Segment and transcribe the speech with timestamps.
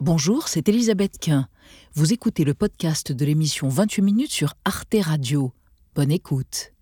[0.00, 1.48] Bonjour, c'est Elisabeth Quint.
[1.94, 5.50] Vous écoutez le podcast de l'émission 28 minutes sur Arte Radio.
[5.96, 6.72] Bonne écoute.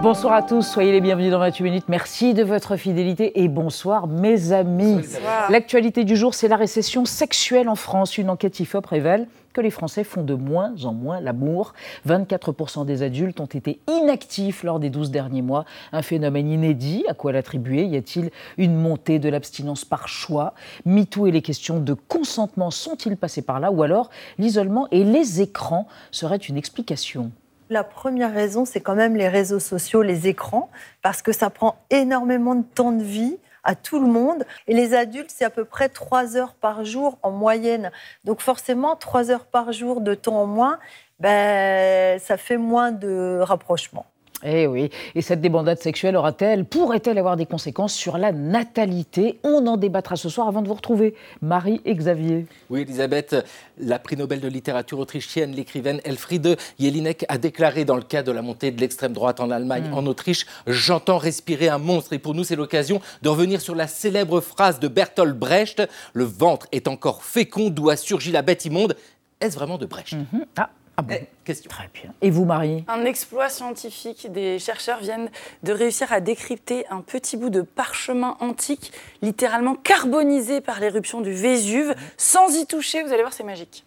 [0.00, 1.84] Bonsoir à tous, soyez les bienvenus dans 28 minutes.
[1.88, 5.02] Merci de votre fidélité et bonsoir mes amis.
[5.50, 8.16] L'actualité du jour, c'est la récession sexuelle en France.
[8.16, 11.72] Une enquête IFOP révèle que les Français font de moins en moins l'amour.
[12.06, 15.64] 24% des adultes ont été inactifs lors des 12 derniers mois.
[15.92, 17.06] Un phénomène inédit.
[17.08, 17.86] À quoi l'attribuer?
[17.86, 20.52] Y a-t-il une montée de l'abstinence par choix?
[20.84, 23.72] MeToo et les questions de consentement sont-ils passés par là?
[23.72, 27.32] Ou alors l'isolement et les écrans seraient une explication?
[27.70, 30.68] La première raison, c'est quand même les réseaux sociaux, les écrans,
[31.00, 34.46] parce que ça prend énormément de temps de vie à tout le monde.
[34.66, 37.90] Et les adultes, c'est à peu près trois heures par jour en moyenne.
[38.24, 40.78] Donc forcément, trois heures par jour de temps en moins,
[41.20, 44.06] ben, ça fait moins de rapprochement.
[44.44, 49.38] Eh oui, et cette débandade sexuelle aura-t-elle, pourrait-elle avoir des conséquences sur la natalité?
[49.42, 51.14] On en débattra ce soir avant de vous retrouver.
[51.40, 52.46] Marie et Xavier.
[52.68, 53.34] Oui, Elisabeth,
[53.78, 58.30] la prix Nobel de littérature autrichienne, l'écrivaine Elfriede Jelinek a déclaré dans le cas de
[58.30, 59.94] la montée de l'extrême droite en Allemagne, mm.
[59.94, 62.12] en Autriche, J'entends respirer un monstre.
[62.12, 65.82] Et pour nous, c'est l'occasion de revenir sur la célèbre phrase de Bertolt Brecht
[66.12, 68.96] Le ventre est encore fécond, d'où a surgi la bête immonde.
[69.40, 70.12] Est-ce vraiment de Brecht?
[70.12, 70.44] Mm-hmm.
[70.58, 70.70] ah.
[70.96, 71.68] Ah bon eh, Question.
[71.68, 72.12] Très bien.
[72.22, 74.32] Et vous, Marie Un exploit scientifique.
[74.32, 75.30] Des chercheurs viennent
[75.62, 78.92] de réussir à décrypter un petit bout de parchemin antique,
[79.22, 83.02] littéralement carbonisé par l'éruption du Vésuve, sans y toucher.
[83.02, 83.84] Vous allez voir, c'est magique.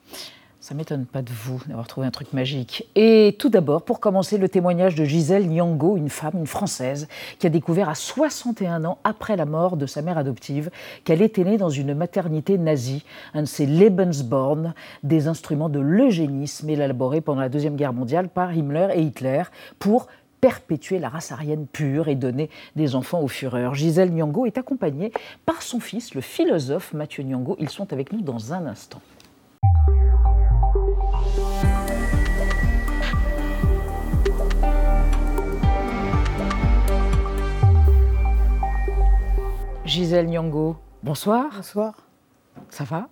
[0.69, 2.87] Ça m'étonne pas de vous d'avoir trouvé un truc magique.
[2.93, 7.07] Et tout d'abord, pour commencer, le témoignage de Gisèle Nyang'o, une femme, une Française,
[7.39, 10.69] qui a découvert à 61 ans, après la mort de sa mère adoptive,
[11.05, 13.03] qu'elle était née dans une maternité nazie,
[13.33, 18.55] un de ces Lebensborn, des instruments de l'eugénisme élaborés pendant la Deuxième Guerre mondiale par
[18.55, 19.41] Himmler et Hitler
[19.79, 20.05] pour
[20.39, 23.73] perpétuer la race aryenne pure et donner des enfants aux fureurs.
[23.73, 25.13] Gisèle Nyang'o est accompagnée
[25.47, 27.55] par son fils, le philosophe Mathieu Nyang'o.
[27.57, 29.01] Ils sont avec nous dans un instant.
[39.89, 41.47] Gisèle Nyongo, bonsoir.
[41.55, 41.95] Bonsoir.
[42.69, 43.09] Ça va?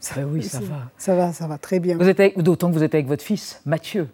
[0.00, 0.90] Ça, ben Oui, ça va.
[0.98, 1.96] Ça va, ça va très bien.
[2.36, 4.08] D'autant que vous êtes avec votre fils, Mathieu.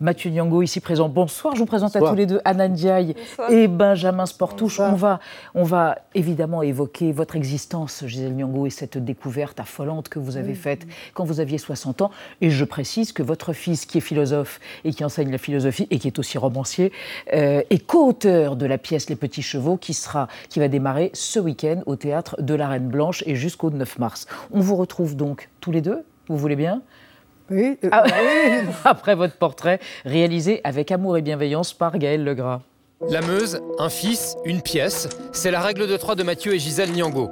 [0.00, 1.08] Mathieu Nyango ici présent.
[1.08, 3.16] Bonsoir, je vous présente à tous les deux Anna Ndiaye
[3.50, 4.78] et Benjamin Sportouche.
[4.78, 5.18] On va,
[5.56, 10.54] on va évidemment évoquer votre existence, Gisèle Nyango, et cette découverte affolante que vous avez
[10.54, 12.10] faite quand vous aviez 60 ans.
[12.40, 15.98] Et je précise que votre fils, qui est philosophe et qui enseigne la philosophie et
[15.98, 16.92] qui est aussi romancier,
[17.34, 21.40] euh, est co-auteur de la pièce Les Petits Chevaux qui, sera, qui va démarrer ce
[21.40, 24.28] week-end au théâtre de la Reine Blanche et jusqu'au 9 mars.
[24.52, 26.82] On vous retrouve donc tous les deux, vous voulez bien?
[27.50, 27.78] Oui.
[27.90, 28.04] Ah,
[28.84, 32.60] après votre portrait, réalisé avec amour et bienveillance par Gaël Legras.
[33.08, 36.90] La Meuse, un fils, une pièce, c'est la règle de trois de Mathieu et Gisèle
[36.90, 37.30] Niango.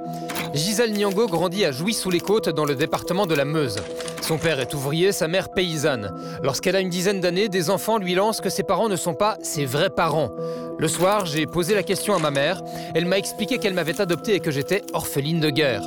[0.53, 3.75] Gisèle Niango grandit à Jouy-sous-les-Côtes dans le département de la Meuse.
[4.21, 6.13] Son père est ouvrier, sa mère paysanne.
[6.41, 9.37] Lorsqu'elle a une dizaine d'années, des enfants lui lancent que ses parents ne sont pas
[9.41, 10.31] ses vrais parents.
[10.79, 12.61] Le soir, j'ai posé la question à ma mère.
[12.95, 15.81] Elle m'a expliqué qu'elle m'avait adopté et que j'étais orpheline de guerre.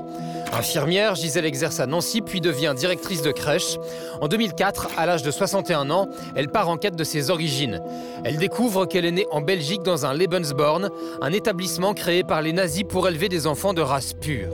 [0.53, 3.77] Infirmière, Gisèle exerce à Nancy puis devient directrice de crèche.
[4.21, 7.81] En 2004, à l'âge de 61 ans, elle part en quête de ses origines.
[8.25, 10.91] Elle découvre qu'elle est née en Belgique dans un Lebensborn,
[11.23, 14.51] un établissement créé par les nazis pour élever des enfants de race pure.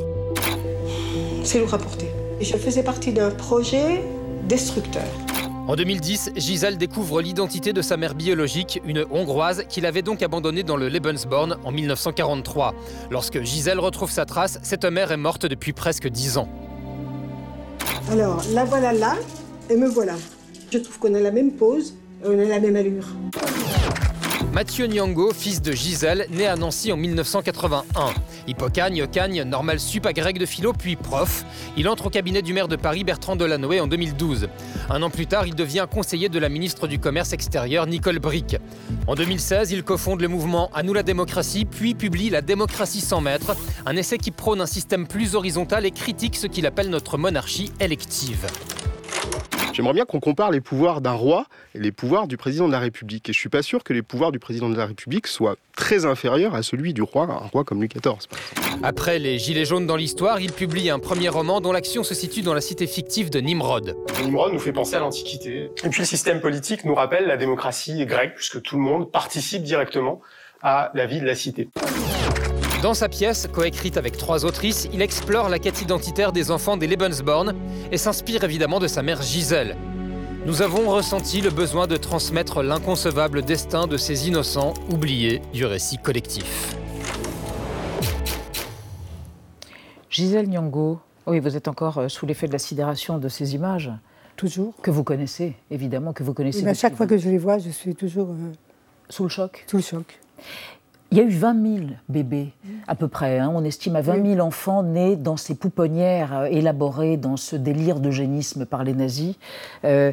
[1.44, 2.08] C'est lourd à porter.
[2.40, 4.02] Je faisais partie d'un projet
[4.48, 5.04] destructeur.
[5.68, 10.62] En 2010, Gisèle découvre l'identité de sa mère biologique, une Hongroise qu'il avait donc abandonnée
[10.62, 12.72] dans le Lebensborn en 1943.
[13.10, 16.48] Lorsque Gisèle retrouve sa trace, cette mère est morte depuis presque 10 ans.
[18.12, 19.16] Alors, la voilà là,
[19.68, 20.14] et me voilà.
[20.70, 21.94] Je trouve qu'on a la même pose,
[22.24, 23.08] et on a la même allure.
[24.56, 27.84] Mathieu Nyang'o, fils de Gisèle, né à Nancy en 1981.
[28.46, 31.44] Hippocagne, cagne, normal sup, agrègue de philo, puis prof.
[31.76, 34.48] Il entre au cabinet du maire de Paris, Bertrand Delanoë, en 2012.
[34.88, 38.56] Un an plus tard, il devient conseiller de la ministre du Commerce extérieur, Nicole Brick.
[39.06, 43.20] En 2016, il cofonde le mouvement À nous la démocratie, puis publie La démocratie sans
[43.20, 47.18] maître, un essai qui prône un système plus horizontal et critique ce qu'il appelle notre
[47.18, 48.46] monarchie élective.
[49.76, 51.44] J'aimerais bien qu'on compare les pouvoirs d'un roi
[51.74, 53.28] et les pouvoirs du président de la République.
[53.28, 56.06] Et je suis pas sûr que les pouvoirs du président de la République soient très
[56.06, 58.16] inférieurs à celui du roi, un roi comme Louis XIV.
[58.82, 62.40] Après les Gilets jaunes dans l'histoire, il publie un premier roman dont l'action se situe
[62.40, 63.98] dans la cité fictive de Nimrod.
[64.24, 65.70] Nimrod nous fait penser à l'Antiquité.
[65.84, 69.62] Et puis le système politique nous rappelle la démocratie grecque, puisque tout le monde participe
[69.62, 70.22] directement
[70.62, 71.68] à la vie de la cité.
[72.86, 76.86] Dans sa pièce, coécrite avec trois autrices, il explore la quête identitaire des enfants des
[76.86, 77.52] Lebensborn
[77.90, 79.76] et s'inspire évidemment de sa mère Gisèle.
[80.46, 85.98] Nous avons ressenti le besoin de transmettre l'inconcevable destin de ces innocents oubliés du récit
[85.98, 86.76] collectif.
[90.08, 93.90] Gisèle Nyongo, oui, vous êtes encore euh, sous l'effet de la sidération de ces images.
[94.36, 94.74] Toujours.
[94.80, 96.62] Que vous connaissez, évidemment, que vous connaissez.
[96.62, 98.28] Mais à chaque fois que je les vois, je suis toujours.
[98.28, 98.52] Euh,
[99.08, 100.20] sous le choc Sous le choc.
[101.10, 102.52] Il y a eu 20 000 bébés,
[102.88, 103.38] à peu près.
[103.38, 103.52] Hein.
[103.54, 108.00] on estime à 20 000 enfants nés dans ces pouponnières euh, élaborées dans ce délire
[108.00, 109.36] d'eugénisme par les nazis.
[109.84, 110.10] Euh,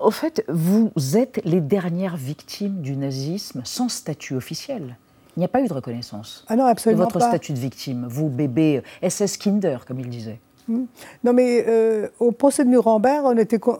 [0.00, 4.96] au fait, vous êtes les dernières victimes du nazisme sans statut officiel.
[5.36, 8.06] Il n'y a pas eu de reconnaissance ah non, absolument de votre statut de victime,
[8.08, 10.38] vous, bébé SS Kinder, comme il disait.
[10.68, 10.84] Hmm.
[11.24, 13.24] Non, mais euh, au procès de Nuremberg,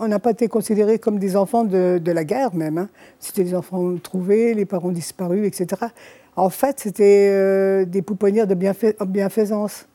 [0.00, 2.78] on n'a pas été considérés comme des enfants de, la guerre même.
[2.78, 2.88] Hein.
[3.20, 5.90] C'était des enfants trouvés, les parents disparus, etc.
[6.36, 9.86] En fait, c'était euh, des pouponnières de bienfaisance.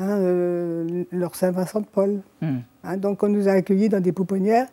[0.00, 2.22] Hein, euh, leur Saint-Vincent-de-Paul.
[2.40, 2.60] Hmm.
[2.84, 4.66] Hein, donc on nous a accueillis dans des pouponnières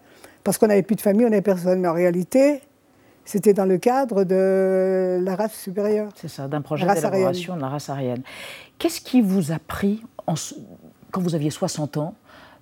[0.45, 1.81] parce qu'on n'avait plus de famille, on n'avait personne.
[1.81, 2.61] Mais en réalité,
[3.25, 6.11] c'était dans le cadre de la race supérieure.
[6.15, 8.23] C'est ça, d'un projet d'élaboration de la race aryenne.
[8.79, 10.01] Qu'est-ce qui vous a pris,
[11.11, 12.15] quand vous aviez 60 ans,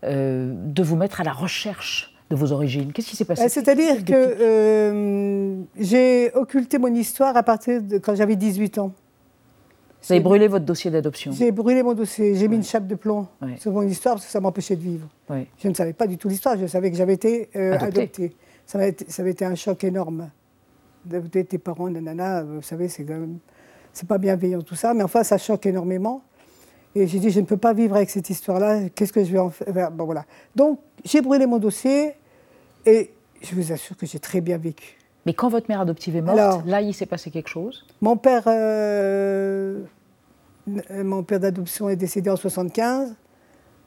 [0.04, 3.50] euh, de vous mettre à la recherche de vos origines Qu'est-ce qui s'est passé bah,
[3.50, 8.94] C'est-à-dire que euh, j'ai occulté mon histoire à partir de quand j'avais 18 ans.
[10.02, 12.94] Vous avez brûlé votre dossier d'adoption J'ai brûlé mon dossier, j'ai mis une chape de
[12.94, 13.28] plomb
[13.58, 15.08] sur mon histoire parce que ça m'empêchait de vivre.
[15.58, 18.36] Je ne savais pas du tout l'histoire, je savais que j'avais été euh, adoptée.
[18.68, 20.30] Ça avait, été, ça avait, été, un choc énorme.
[21.06, 23.38] D'adopter tes parents, nanana, vous savez, c'est quand même.
[23.94, 26.22] C'est pas bienveillant tout ça, mais enfin, ça choque énormément.
[26.96, 29.40] Et j'ai dit, je ne peux pas vivre avec cette histoire-là, qu'est-ce que je vais
[29.40, 30.26] en faire bon, voilà.
[30.56, 32.14] Donc, j'ai brûlé mon dossier
[32.86, 33.12] et
[33.42, 34.98] je vous assure que j'ai très bien vécu.
[35.26, 37.86] Mais quand votre mère adoptive est morte, là, il s'est passé quelque chose?
[38.00, 39.82] Mon père, euh,
[40.90, 43.14] mon père d'adoption est décédé en 75.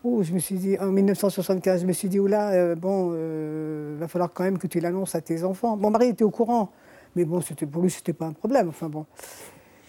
[0.05, 3.17] Oh, je me suis dit, en 1975, je me suis dit, oula, euh, bon, il
[3.17, 5.77] euh, va falloir quand même que tu l'annonces à tes enfants.
[5.77, 6.71] Mon mari était au courant,
[7.17, 7.41] mais bon,
[7.73, 8.69] pour lui, c'était pas un problème.
[8.69, 9.07] Enfin bon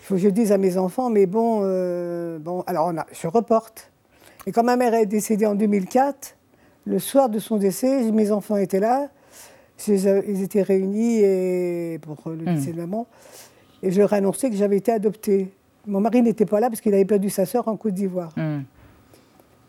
[0.09, 3.27] faut que je dise à mes enfants, mais bon, euh, bon alors on a, je
[3.27, 3.91] reporte.
[4.47, 6.35] Et quand ma mère est décédée en 2004,
[6.85, 9.09] le soir de son décès, mes enfants étaient là,
[9.87, 12.55] ils étaient réunis et, pour le hmm.
[12.55, 13.05] décès de maman,
[13.83, 15.53] et je leur ai annoncé que j'avais été adoptée.
[15.85, 18.33] Mon mari n'était pas là parce qu'il avait perdu sa sœur en Côte d'Ivoire.
[18.35, 18.61] Hmm.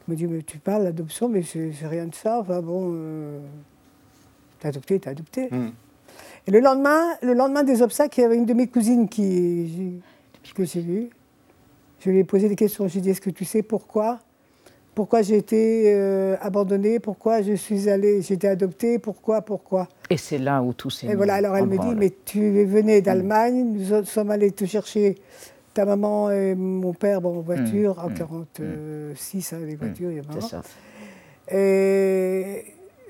[0.09, 2.39] Il me dit, mais tu parles d'adoption, mais c'est rien de ça.
[2.41, 3.41] Enfin bon, euh,
[4.59, 5.49] t'es adopté, t'es adopté.
[5.51, 5.73] Hmm.
[6.47, 10.01] Et le lendemain, le lendemain des obsèques, il y avait une de mes cousines qui,
[10.55, 11.11] que j'ai vu.
[12.01, 12.89] Je lui ai posé des questions.
[12.89, 14.19] J'ai dit, est-ce que tu sais pourquoi?
[14.95, 16.99] Pourquoi j'ai été euh, abandonnée?
[16.99, 18.99] Pourquoi je suis allée, j'ai été adoptée?
[18.99, 19.43] Pourquoi?
[19.43, 19.89] Pourquoi?
[20.09, 23.01] Et c'est là où tout s'est Et voilà, alors elle me dit, mais tu venais
[23.01, 25.15] d'Allemagne, nous sommes allés te chercher
[25.75, 27.25] ta maman et mon père.
[27.25, 29.55] En voiture, mmh, en 1946, mmh.
[29.55, 30.63] hein, les voitures, il y a C'est ça.
[31.53, 32.65] Et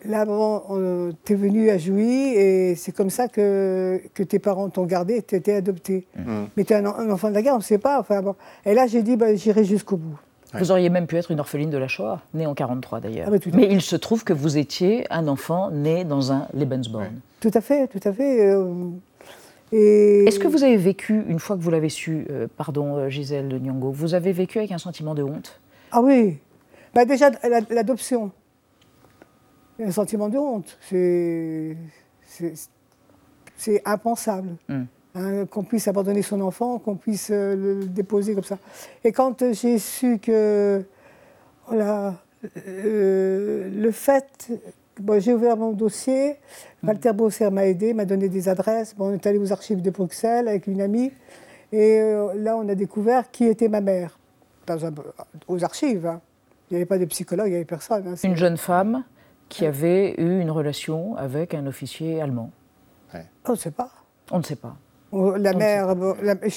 [0.04, 4.86] Là, bon, t'es venu à Jouy et c'est comme ça que, que tes parents t'ont
[4.86, 6.06] gardé et t'étais adopté.
[6.16, 6.44] Mm.
[6.56, 8.00] Mais t'es un, un, enfant de la guerre, on ne sait pas.
[8.00, 8.34] Enfin, bon.
[8.64, 10.18] Et là, j'ai dit, bah, j'irai jusqu'au bout.
[10.54, 13.26] Vous auriez même pu être une orpheline de la Shoah, née en 43 d'ailleurs.
[13.28, 17.20] Ah, bah, Mais il se trouve que vous étiez un enfant né dans un Lebensborn.
[17.40, 18.50] Tout à fait, tout à fait.
[18.50, 18.90] Euh,
[19.72, 20.24] et...
[20.24, 23.48] Est-ce que vous avez vécu, une fois que vous l'avez su, euh, pardon euh, Gisèle
[23.48, 25.60] de Nyongo, vous avez vécu avec un sentiment de honte?
[25.92, 26.38] Ah oui.
[26.94, 27.30] Bah déjà,
[27.70, 28.32] l'adoption
[29.82, 30.78] un sentiment de honte.
[30.82, 31.76] C'est
[33.84, 34.56] impensable.
[34.68, 34.84] Hmm.
[35.12, 38.58] Hein, qu'on puisse abandonner son enfant, qu'on puisse euh, le déposer comme ça.
[39.02, 40.84] Et quand j'ai su que
[41.66, 42.14] voilà,
[42.68, 44.52] euh, le fait,
[45.18, 46.36] j'ai ouvert mon dossier,
[46.82, 46.88] hmm.
[46.88, 48.94] Walter Bosser m'a aidé, m'a donné des adresses.
[48.94, 51.10] Bon, on est allé aux archives de Bruxelles avec une amie,
[51.72, 54.16] et euh, là on a découvert qui était ma mère.
[55.48, 56.20] aux archives, hein.
[56.70, 58.06] il n'y avait pas de psychologue, il n'y avait personne.
[58.06, 59.02] Hein, une jeune femme
[59.50, 62.50] qui avait eu une relation avec un officier allemand.
[63.44, 63.90] On ne sait pas.
[64.30, 64.76] On ne sait pas.
[65.12, 66.48] Oh, la mère, je ne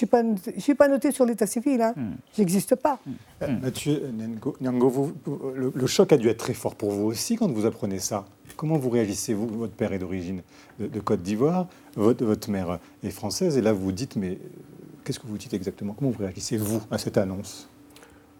[0.59, 1.93] suis, pas noté sur l'état civil, hein.
[1.95, 2.13] Hmm.
[2.38, 3.00] j'existe pas.
[3.03, 3.12] Hmm.
[3.41, 3.59] Euh, hmm.
[3.62, 4.13] Mathieu
[4.62, 5.12] Nyango,
[5.55, 8.25] le, choc a dû être très fort pour vous aussi quand vous apprenez ça.
[8.55, 10.43] Comment vous réagissez, vous Votre père est d'origine
[10.79, 14.38] de, Côte d'Ivoire, votre, votre, mère est française, et là vous vous dites, mais
[15.03, 15.93] qu'est-ce que vous dites exactement?
[15.97, 17.67] Comment vous réagissez, vous, à cette annonce?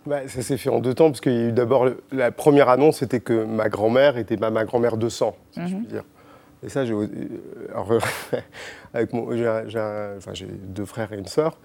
[0.06, 2.70] Bah, ça s'est fait en deux temps, parce qu'il y a eu d'abord la première
[2.70, 5.86] annonce, c'était que ma grand-mère était ma, grand-mère de sang, si je puis mhm.
[5.86, 6.04] dire.
[6.66, 8.00] Et ça, j'ai, euh,
[10.34, 11.58] j'ai, deux frères et une sœur,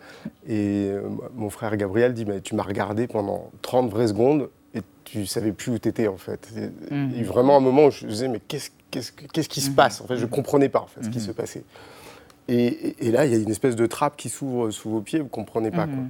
[0.47, 1.03] et euh,
[1.35, 5.53] mon frère Gabriel dit mais tu m'as regardé pendant 30 vraies secondes et tu savais
[5.53, 6.49] plus où tu étais en fait.
[6.91, 9.49] Il y a eu vraiment un moment où je me disais mais qu'est-ce, qu'est-ce, qu'est-ce
[9.49, 9.77] qui se mhm.
[9.77, 10.01] passe?
[10.01, 11.25] En fait, je comprenais pas en fait ce qui mhm.
[11.25, 11.65] se passait.
[12.49, 15.21] Et, et, là, il y a une espèce de trappe qui s'ouvre sous vos pieds,
[15.21, 16.03] vous comprenez pas quoi.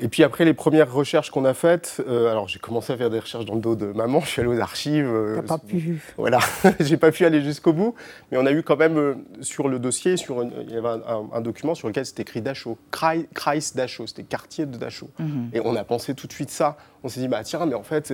[0.00, 3.10] Et puis après les premières recherches qu'on a faites, euh, alors j'ai commencé à faire
[3.10, 5.08] des recherches dans le dos de maman, je suis allé aux archives.
[5.08, 6.00] Euh, T'as pas pu.
[6.16, 6.38] Voilà,
[6.80, 7.94] j'ai pas pu aller jusqu'au bout,
[8.30, 10.88] mais on a eu quand même euh, sur le dossier, sur une- il y avait
[10.88, 15.10] un, un document sur lequel c'était écrit Dachau, Kreis Kreis Dachau, c'était quartier de Dachau.
[15.18, 15.50] Mhm.
[15.52, 16.76] Et on a pensé tout de suite ça.
[17.02, 18.12] On s'est dit, bah tiens, mais en fait,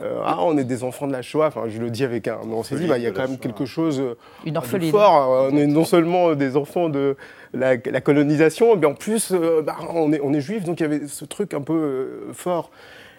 [0.00, 1.48] euh, euh, ah, on est des enfants de la Shoah.
[1.48, 2.38] Enfin, je le dis avec un.
[2.46, 4.14] Mais on s'est dit, bah, il y a quand même quelque chose euh,
[4.46, 4.90] Une de orpheline.
[4.90, 5.32] fort.
[5.32, 7.16] Euh, On est non seulement des enfants de
[7.52, 10.82] la, la colonisation, mais en plus, euh, bah, on, est, on est juifs, donc il
[10.84, 12.70] y avait ce truc un peu euh, fort.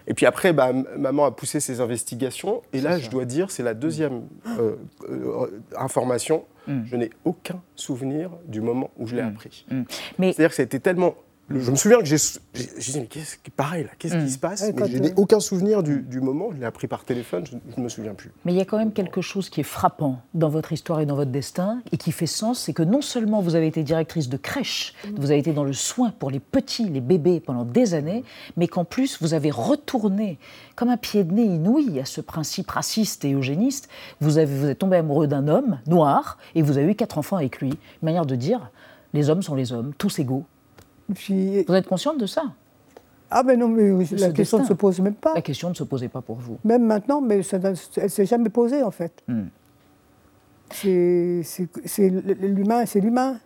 [0.06, 2.62] Et puis après, bah, maman a poussé ses investigations.
[2.72, 4.22] Et là, je dois dire, c'est la deuxième
[4.58, 4.72] euh,
[5.08, 5.46] euh,
[5.76, 6.44] information.
[6.66, 6.80] Mm.
[6.86, 9.66] Je n'ai aucun souvenir du moment où je l'ai appris.
[9.70, 9.82] Mm.
[10.18, 11.14] Mais C'est-à-dire que ça a été tellement.
[11.52, 14.24] Je me souviens que j'ai dit, mais qu'est-ce qui pareil là Qu'est-ce Mm.
[14.24, 14.62] qui se passe?
[14.62, 16.50] Ouais, je n'ai aucun souvenir du, du moment.
[16.52, 18.30] Je l'ai appris par téléphone, je ne me souviens plus.
[18.44, 21.06] Mais il y a quand même quelque chose qui est frappant dans votre histoire et
[21.06, 24.28] dans votre destin et qui fait sens, c'est que non seulement vous avez été directrice
[24.28, 27.94] de crèche, vous avez été dans le soin pour les petits, les bébés pendant des
[27.94, 28.22] années,
[28.56, 30.38] mais qu'en plus vous avez retourné
[30.76, 33.88] comme un pied de nez inouï à ce principe raciste et eugéniste.
[34.20, 37.36] Vous, avez, vous êtes tombé amoureux d'un homme noir et vous avez eu quatre enfants
[37.38, 37.70] avec lui.
[37.70, 38.70] Une manière de dire,
[39.14, 40.44] les hommes sont les hommes, tous égaux.
[41.14, 42.42] Puis, Vous êtes consciente de ça?
[43.30, 45.34] Ah ben non, mais la question ne se pose même pas.
[45.34, 46.58] La question ne se posait pas pour vous.
[46.64, 49.22] Même maintenant, mais ça, elle ne s'est jamais posée en fait.
[49.28, 49.44] Hmm.
[50.72, 51.44] C'est
[51.98, 53.38] l'humain, c'est l'humain.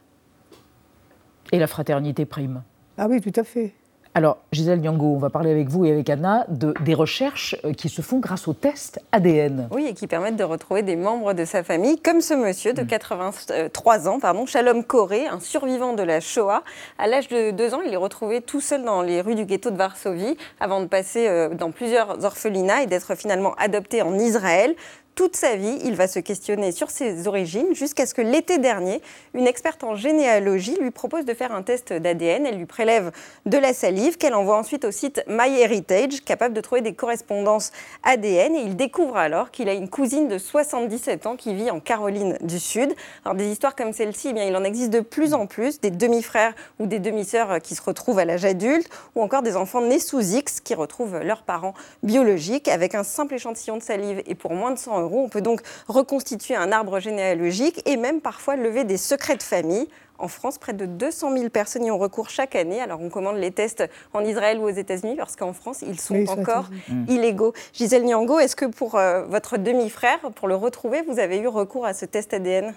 [1.52, 2.62] Et la fraternité prime.
[2.97, 3.75] Ah oui, tout à fait.
[4.16, 7.73] Alors, Gisèle Nyanggo, on va parler avec vous et avec Anna de, des recherches euh,
[7.73, 9.66] qui se font grâce au test ADN.
[9.73, 12.85] Oui, et qui permettent de retrouver des membres de sa famille, comme ce monsieur de
[12.85, 16.62] 83 ans, pardon, Shalom Coré, un survivant de la Shoah.
[16.97, 19.73] À l'âge de deux ans, il est retrouvé tout seul dans les rues du ghetto
[19.73, 24.76] de Varsovie, avant de passer euh, dans plusieurs orphelinats et d'être finalement adopté en Israël.
[25.14, 29.00] Toute sa vie, il va se questionner sur ses origines jusqu'à ce que l'été dernier,
[29.33, 32.47] une experte en généalogie lui propose de faire un test d'ADN.
[32.47, 33.12] Elle lui prélève
[33.47, 37.71] de la salive qu'elle envoie ensuite au site MyHeritage, capable de trouver des correspondances
[38.02, 38.56] ADN.
[38.56, 42.37] Et il découvre alors qu'il a une cousine de 77 ans qui vit en Caroline
[42.40, 42.92] du Sud.
[43.25, 45.92] Alors des histoires comme celle-ci, eh bien, il en existe de plus en plus, des
[45.92, 50.00] demi-frères ou des demi-sœurs qui se retrouvent à l'âge adulte, ou encore des enfants nés
[50.00, 52.66] sous X qui retrouvent leurs parents biologiques.
[52.66, 55.61] Avec un simple échantillon de salive et pour moins de 100 euros, on peut donc
[55.88, 59.88] reconstituer un arbre généalogique et même parfois lever des secrets de famille.
[60.16, 62.80] En France, près de 200 000 personnes y ont recours chaque année.
[62.80, 63.82] Alors, on commande les tests
[64.12, 67.14] en Israël ou aux États-Unis parce qu'en France, ils sont Oui, encore interdits.
[67.14, 67.52] illégaux.
[67.73, 71.84] Gisèle Niango, est-ce que pour euh, votre demi-frère, pour le retrouver, vous avez eu recours
[71.84, 72.75] à ce test ADN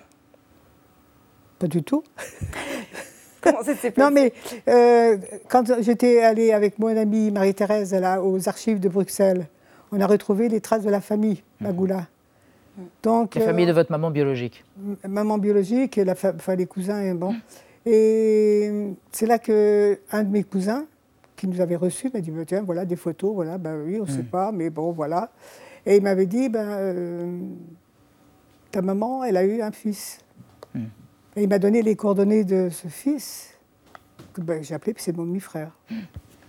[1.60, 2.04] Pas du tout.
[3.42, 4.02] Comment ça s'est passé?
[4.02, 4.34] Non, mais
[4.68, 5.18] euh,
[5.48, 9.48] quand j'étais allée avec mon amie Marie-Thérèse là, aux archives de Bruxelles,
[9.92, 12.08] on a retrouvé les traces de la famille Magoula.
[13.04, 14.64] Donc, La euh, famille de votre maman biologique.
[15.08, 17.36] maman biologique, et la fa- enfin, les cousins, et bon.
[17.86, 20.86] Et c'est là que un de mes cousins,
[21.36, 24.06] qui nous avait reçus, m'a dit bah, Tiens, voilà des photos, voilà, ben oui, on
[24.06, 25.32] ne sait pas, mais bon, voilà.
[25.86, 27.40] Et il m'avait dit ben, euh,
[28.72, 30.20] Ta maman, elle a eu un fils.
[31.36, 33.54] Et il m'a donné les coordonnées de ce fils,
[34.34, 35.72] que ben, j'ai appelé, puis c'est mon demi-frère.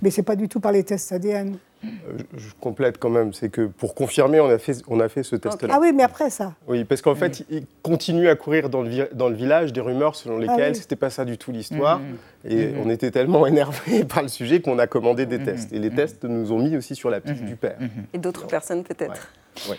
[0.03, 1.59] Mais c'est pas du tout par les tests ADN.
[1.85, 1.89] Euh,
[2.37, 5.37] je, complète quand même, c'est que pour confirmer, on a fait, on a fait ce
[5.37, 5.75] test-là.
[5.77, 6.55] Ah oui, mais après ça.
[6.67, 9.81] Oui, parce qu'en fait, il continue à courir dans le, vi- dans le village des
[9.81, 10.75] rumeurs selon lesquelles Ah oui.
[10.77, 12.01] c'était pas ça du tout l'histoire.
[12.01, 12.17] Mhm.
[12.51, 12.81] Et Mhm.
[12.85, 15.73] on était tellement énervés par le sujet qu'on a commandé des tests.
[15.73, 17.79] Et les tests nous ont mis aussi sur la piste du père.
[18.13, 19.29] Et d'autres personnes peut-être
[19.69, 19.77] Ouais.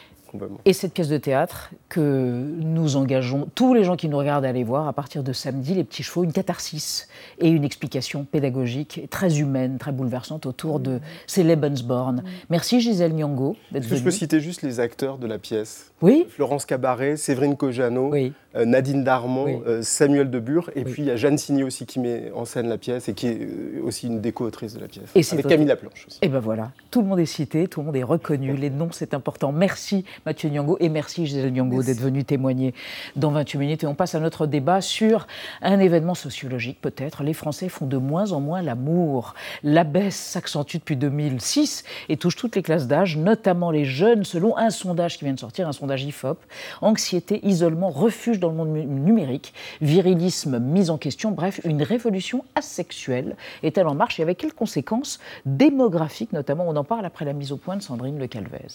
[0.65, 4.49] Et cette pièce de théâtre que nous engageons tous les gens qui nous regardent à
[4.49, 7.07] aller voir à partir de samedi, Les Petits Chevaux, une catharsis
[7.39, 12.23] et une explication pédagogique très humaine, très bouleversante autour de ces Lebensborn.
[12.49, 14.19] Merci Gisèle Nyongo d'être Est-ce que je peux venue.
[14.19, 15.91] citer juste les acteurs de la pièce?
[16.01, 16.25] Oui.
[16.29, 18.31] Florence Cabaret, Séverine Cojano, Oui.
[18.55, 19.57] euh, Nadine Darmon, Oui.
[19.67, 20.91] euh, Samuel Debure, et Oui.
[20.91, 23.27] puis il y a Jeanne Signy aussi qui met en scène la pièce et qui
[23.27, 25.09] est euh, aussi une déco-autrice de la pièce.
[25.15, 26.19] Et c'est Avec votre- Camille Laplanche aussi.
[26.21, 28.89] Et ben voilà, tout le monde est cité, tout le monde est reconnu, les noms
[28.91, 29.51] c'est important.
[29.51, 32.73] Merci Mathieu Nyongo et merci Gisèle Nyongo d'être venu témoigner
[33.15, 33.83] dans 28 minutes.
[33.83, 35.27] Et on passe à notre débat sur
[35.61, 37.23] un événement sociologique peut-être.
[37.23, 39.33] Les Français font de moins en moins l'amour.
[39.63, 44.57] La baisse s'accentue depuis 2006 et touche toutes les classes d'âge, notamment les jeunes, selon
[44.57, 46.37] un sondage qui vient de sortir, un sondage IFOP.
[46.81, 53.35] Anxiété, isolement, refuge dans le monde numérique, virilisme mis en question, bref, une révolution asexuelle
[53.63, 57.51] est-elle en marche et avec quelles conséquences démographiques notamment On en parle après la mise
[57.51, 58.67] au point de Sandrine Le Calvez.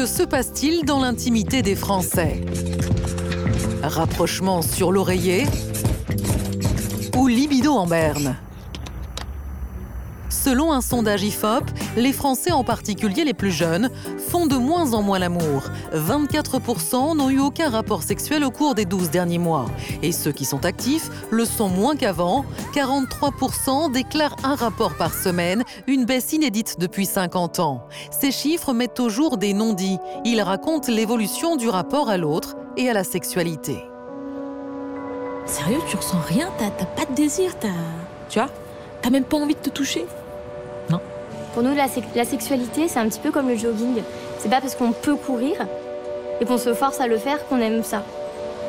[0.00, 2.40] Que se passe-t-il dans l'intimité des Français
[3.82, 5.44] Rapprochement sur l'oreiller
[7.18, 8.34] ou libido en berne
[10.42, 11.64] Selon un sondage IFOP,
[11.98, 15.64] les Français, en particulier les plus jeunes, font de moins en moins l'amour.
[15.94, 19.66] 24% n'ont eu aucun rapport sexuel au cours des 12 derniers mois.
[20.02, 22.46] Et ceux qui sont actifs le sont moins qu'avant.
[22.74, 27.86] 43% déclarent un rapport par semaine, une baisse inédite depuis 50 ans.
[28.10, 29.98] Ces chiffres mettent au jour des non-dits.
[30.24, 33.76] Ils racontent l'évolution du rapport à l'autre et à la sexualité.
[35.44, 37.68] Sérieux, tu ressens rien T'as pas de désir t'as...
[38.30, 38.48] Tu vois
[39.02, 40.06] T'as même pas envie de te toucher?
[41.54, 41.88] Pour nous, la,
[42.24, 44.02] sexualité, c'est un petit peu comme le jogging.
[44.38, 45.56] C'est pas parce qu'on peut courir
[46.40, 48.04] et qu'on se force à le faire qu'on aime ça.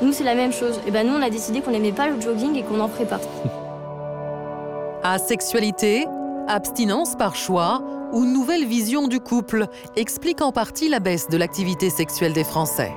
[0.02, 0.80] Nous, c'est la même chose.
[0.88, 3.06] Et ben nous, on a décidé qu'on n'aimait pas le jogging et qu'on n'en ferait
[3.06, 3.20] pas.
[5.04, 6.08] Asexualité,
[6.48, 11.90] abstinence par choix ou nouvelle vision du couple explique en partie la baisse de l'activité
[11.90, 12.92] sexuelle des Français.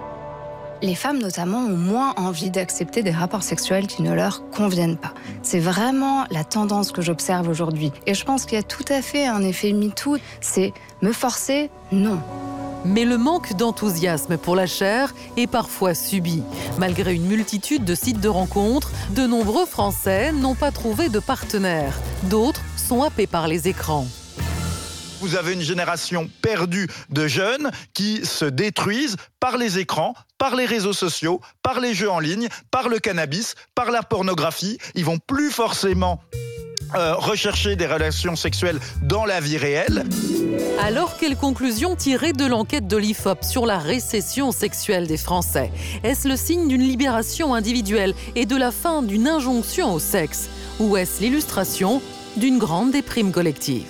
[0.84, 5.14] Les femmes notamment ont moins envie d'accepter des rapports sexuels qui ne leur conviennent pas.
[5.42, 7.90] C'est vraiment la tendance que j'observe aujourd'hui.
[8.06, 11.70] Et je pense qu'il y a tout à fait un effet MeToo, c'est me forcer,
[11.90, 12.20] non.
[12.84, 16.42] Mais le manque d'enthousiasme pour la chair est parfois subi.
[16.78, 21.98] Malgré une multitude de sites de rencontres, de nombreux Français n'ont pas trouvé de partenaire.
[22.24, 24.06] D'autres sont happés par les écrans.
[25.20, 30.12] Vous avez une génération perdue de jeunes qui se détruisent par les écrans,
[30.44, 34.76] par les réseaux sociaux, par les jeux en ligne, par le cannabis, par la pornographie.
[34.94, 36.20] Ils vont plus forcément
[36.94, 40.04] euh, rechercher des relations sexuelles dans la vie réelle.
[40.82, 45.72] Alors, quelle conclusion tirer de l'enquête de l'IFOP sur la récession sexuelle des Français?
[46.02, 50.50] Est-ce le signe d'une libération individuelle et de la fin d'une injonction au sexe?
[50.78, 52.02] Ou est-ce l'illustration
[52.36, 53.88] d'une grande déprime collective?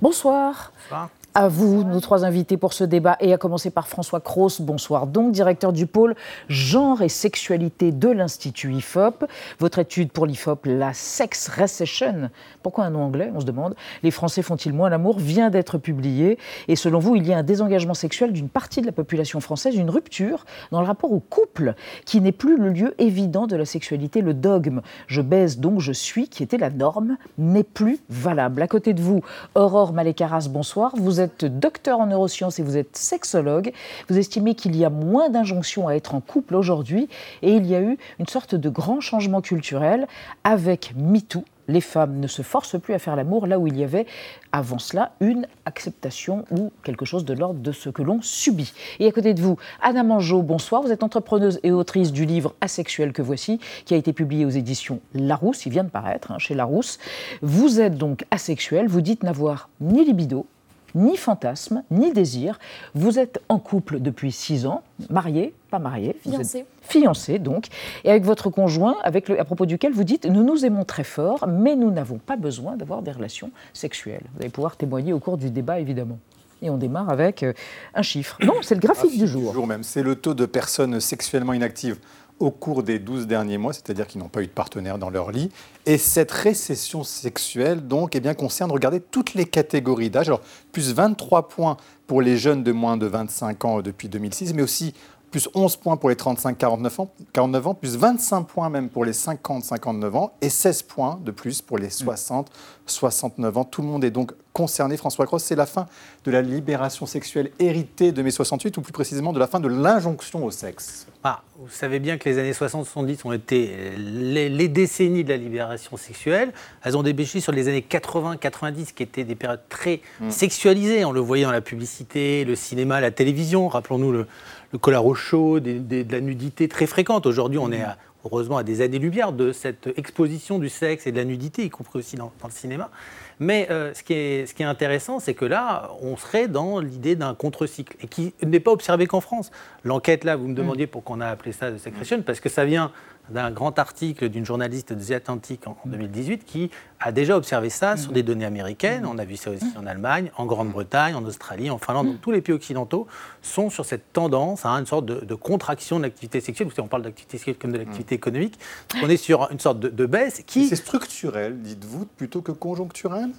[0.00, 0.72] Bonsoir.
[0.88, 1.10] Bonsoir.
[1.34, 4.60] À vous, nos trois invités pour ce débat, et à commencer par François Cross.
[4.60, 5.06] Bonsoir.
[5.06, 6.14] Donc, directeur du pôle
[6.48, 9.24] genre et sexualité de l'Institut IFOP.
[9.58, 12.28] Votre étude pour l'IFOP, la Sex Recession,
[12.62, 13.74] pourquoi un nom anglais On se demande.
[14.02, 15.18] Les Français font-ils moins l'amour?
[15.18, 16.36] Vient d'être publiée.
[16.68, 19.74] Et selon vous, il y a un désengagement sexuel d'une partie de la population française,
[19.74, 21.74] une rupture dans le rapport au couple,
[22.04, 24.20] qui n'est plus le lieu évident de la sexualité.
[24.20, 28.60] Le dogme je baise donc je suis, qui était la norme, n'est plus valable.
[28.60, 29.22] À côté de vous,
[29.54, 30.92] Aurore Malécaras, bonsoir.
[31.22, 33.72] Êtes docteur en neurosciences et vous êtes sexologue.
[34.08, 37.08] Vous estimez qu'il y a moins d'injonctions à être en couple aujourd'hui
[37.42, 40.06] et il y a eu une sorte de grand changement culturel
[40.44, 41.44] avec MeToo.
[41.68, 44.06] Les femmes ne se forcent plus à faire l'amour là où il y avait
[44.50, 48.72] avant cela une acceptation ou quelque chose de l'ordre de ce que l'on subit.
[48.98, 50.82] Et à côté de vous, Anna Mangeau, bonsoir.
[50.82, 54.50] Vous êtes entrepreneuse et autrice du livre Asexuel que voici, qui a été publié aux
[54.50, 55.64] éditions Larousse.
[55.64, 56.98] Il vient de paraître hein, chez Larousse.
[57.42, 58.88] Vous êtes donc asexuelle.
[58.88, 60.46] Vous dites n'avoir ni libido,
[60.94, 62.58] ni fantasme, ni désir.
[62.94, 66.16] Vous êtes en couple depuis six ans, marié, pas marié.
[66.22, 66.66] Fiancé.
[66.82, 67.68] Fiancé, donc.
[68.04, 71.04] Et avec votre conjoint, avec le, à propos duquel vous dites Nous nous aimons très
[71.04, 74.24] fort, mais nous n'avons pas besoin d'avoir des relations sexuelles.
[74.34, 76.18] Vous allez pouvoir témoigner au cours du débat, évidemment.
[76.62, 77.52] Et on démarre avec euh,
[77.94, 78.38] un chiffre.
[78.44, 79.50] Non, c'est le graphique, du jour.
[79.50, 79.82] Du jour même.
[79.82, 81.98] C'est le taux de personnes sexuellement inactives
[82.42, 85.30] au cours des 12 derniers mois, c'est-à-dire qu'ils n'ont pas eu de partenaire dans leur
[85.30, 85.50] lit.
[85.86, 90.26] Et cette récession sexuelle, donc, eh bien, concerne, regardez, toutes les catégories d'âge.
[90.26, 90.40] Alors,
[90.72, 91.76] plus 23 points
[92.08, 94.92] pour les jeunes de moins de 25 ans depuis 2006, mais aussi
[95.32, 99.12] plus 11 points pour les 35-49 ans, 49 ans, plus 25 points même pour les
[99.12, 103.64] 50-59 ans, et 16 points de plus pour les 60-69 ans.
[103.64, 104.98] Tout le monde est donc concerné.
[104.98, 105.86] François Cross, c'est la fin
[106.24, 109.68] de la libération sexuelle héritée de mai 68, ou plus précisément de la fin de
[109.68, 111.06] l'injonction au sexe.
[111.24, 115.96] Ah, vous savez bien que les années 60-70 ont été les, décennies de la libération
[115.96, 116.52] sexuelle.
[116.82, 120.30] Elles ont débouché sur les années 80-90, qui étaient des périodes très mm.
[120.30, 121.04] sexualisées.
[121.06, 123.68] On le voyait dans la publicité, le cinéma, la télévision.
[123.68, 124.26] Rappelons-nous le,
[124.72, 127.26] le collar au chaud, de la nudité très fréquente.
[127.26, 127.84] Aujourd'hui, on est
[128.24, 131.98] heureusement à des années-lumière de cette exposition du sexe et de la nudité, y compris
[131.98, 132.90] aussi dans, le cinéma.
[133.38, 136.78] Mais euh, ce, qui est, ce, qui est, intéressant, c'est que là, on serait dans
[136.78, 139.50] l'idée d'un contre-cycle, et qui n'est pas observé qu'en France.
[139.84, 142.64] L'enquête, là, vous me demandiez pourquoi on a appelé ça de sécrétion, parce que ça
[142.64, 142.92] vient
[143.32, 147.96] d'un grand article d'une journaliste de The Atlantic en 2018 qui a déjà observé ça
[147.96, 149.06] sur des données américaines.
[149.06, 152.06] On a vu ça aussi en Allemagne, en Grande-Bretagne, en Australie, en Finlande.
[152.06, 153.06] Donc, tous les pays occidentaux
[153.40, 156.68] sont sur cette tendance à une sorte de, contraction de l'activité sexuelle.
[156.68, 158.58] Vous savez, on parle d'activité sexuelle comme de l'activité économique.
[159.02, 160.66] On est sur une sorte de, baisse qui.
[160.66, 163.30] C'est structurel, dites-vous, plutôt que conjoncturel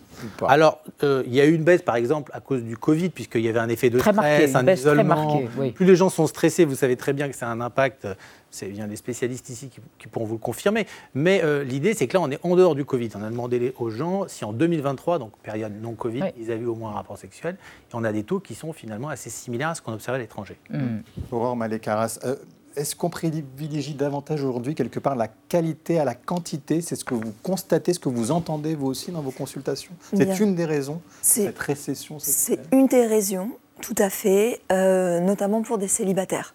[0.48, 3.42] Alors, euh, il y a eu une baisse, par exemple, à cause du Covid, puisqu'il
[3.42, 5.42] y avait un effet de stress, un isolement.
[5.76, 8.08] Plus les gens sont stressés, vous savez très bien que c'est un impact
[8.54, 10.86] c'est bien des spécialistes ici qui, pourront vous le confirmer.
[11.16, 13.10] Mais euh, l'idée, c'est que là, on est en dehors du Covid.
[13.16, 16.76] On a demandé aux gens si en 2023, donc période non Covid, ils avaient au
[16.76, 17.56] moins un rapport sexuel.
[17.92, 20.22] Et on a des taux qui sont finalement assez similaires à ce qu'on observait à
[20.22, 20.58] l'étranger.
[20.70, 21.00] Mmh.
[21.32, 22.36] Aurore Malécaras, euh,
[22.76, 26.82] est-ce qu'on privilégie davantage aujourd'hui quelque part la qualité à la quantité?
[26.82, 29.94] C'est ce que vous constatez, ce que vous entendez vous aussi dans vos consultations?
[30.14, 35.62] C'est une des raisons cette récession C'est une des raisons, tout à fait, euh, notamment
[35.62, 36.54] pour des célibataires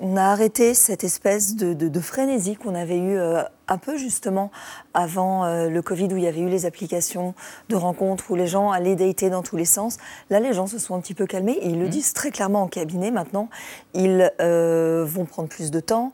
[0.00, 4.50] on a arrêté cette espèce de, frénésie qu'on avait eue euh, un peu justement
[4.94, 7.34] avant euh, le Covid où il y avait eu les applications
[7.68, 9.98] de rencontres où les gens allaient dater dans tous les sens.
[10.30, 11.90] Là, les gens se sont un petit peu calmés et ils le mmh.
[11.90, 13.48] disent très clairement en cabinet maintenant.
[13.94, 16.12] Ils euh, vont prendre plus de temps.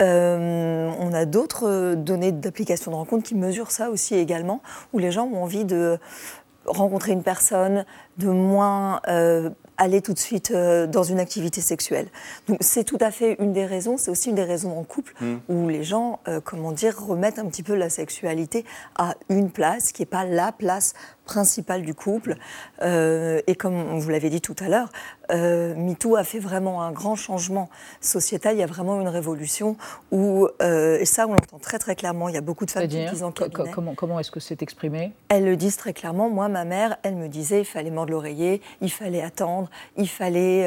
[0.00, 5.26] on a d'autres données d'applications de rencontres qui mesurent ça aussi également, où les gens
[5.26, 5.98] ont envie de
[6.66, 7.84] rencontrer une personne,
[8.18, 9.00] de moins
[9.78, 12.08] aller tout de suite euh, dans une activité sexuelle.
[12.48, 15.14] Donc c'est tout à fait une des raisons, c'est aussi une des raisons en couple
[15.20, 15.36] mm.
[15.48, 18.64] où les gens, euh, comment dire, remettent un petit peu la sexualité
[18.96, 20.94] à une place qui n'est pas la place
[21.28, 22.36] principale du couple.
[22.82, 24.88] Euh, et comme vous l'avez dit tout à l'heure,
[25.30, 27.68] euh, MeToo a fait vraiment un grand changement
[28.00, 28.56] sociétal.
[28.56, 29.76] Il y a vraiment une révolution
[30.10, 32.88] où, euh, et ça on l'entend très très clairement, il y a beaucoup de femmes
[32.88, 33.70] qui disent en cabinet.
[33.70, 35.12] Comment, comment est-ce que c'est exprimé?
[35.28, 36.30] Elles le disent très clairement.
[36.30, 40.62] Moi, ma mère, elle me disait, il fallait mordre l'oreiller, il fallait attendre, il fallait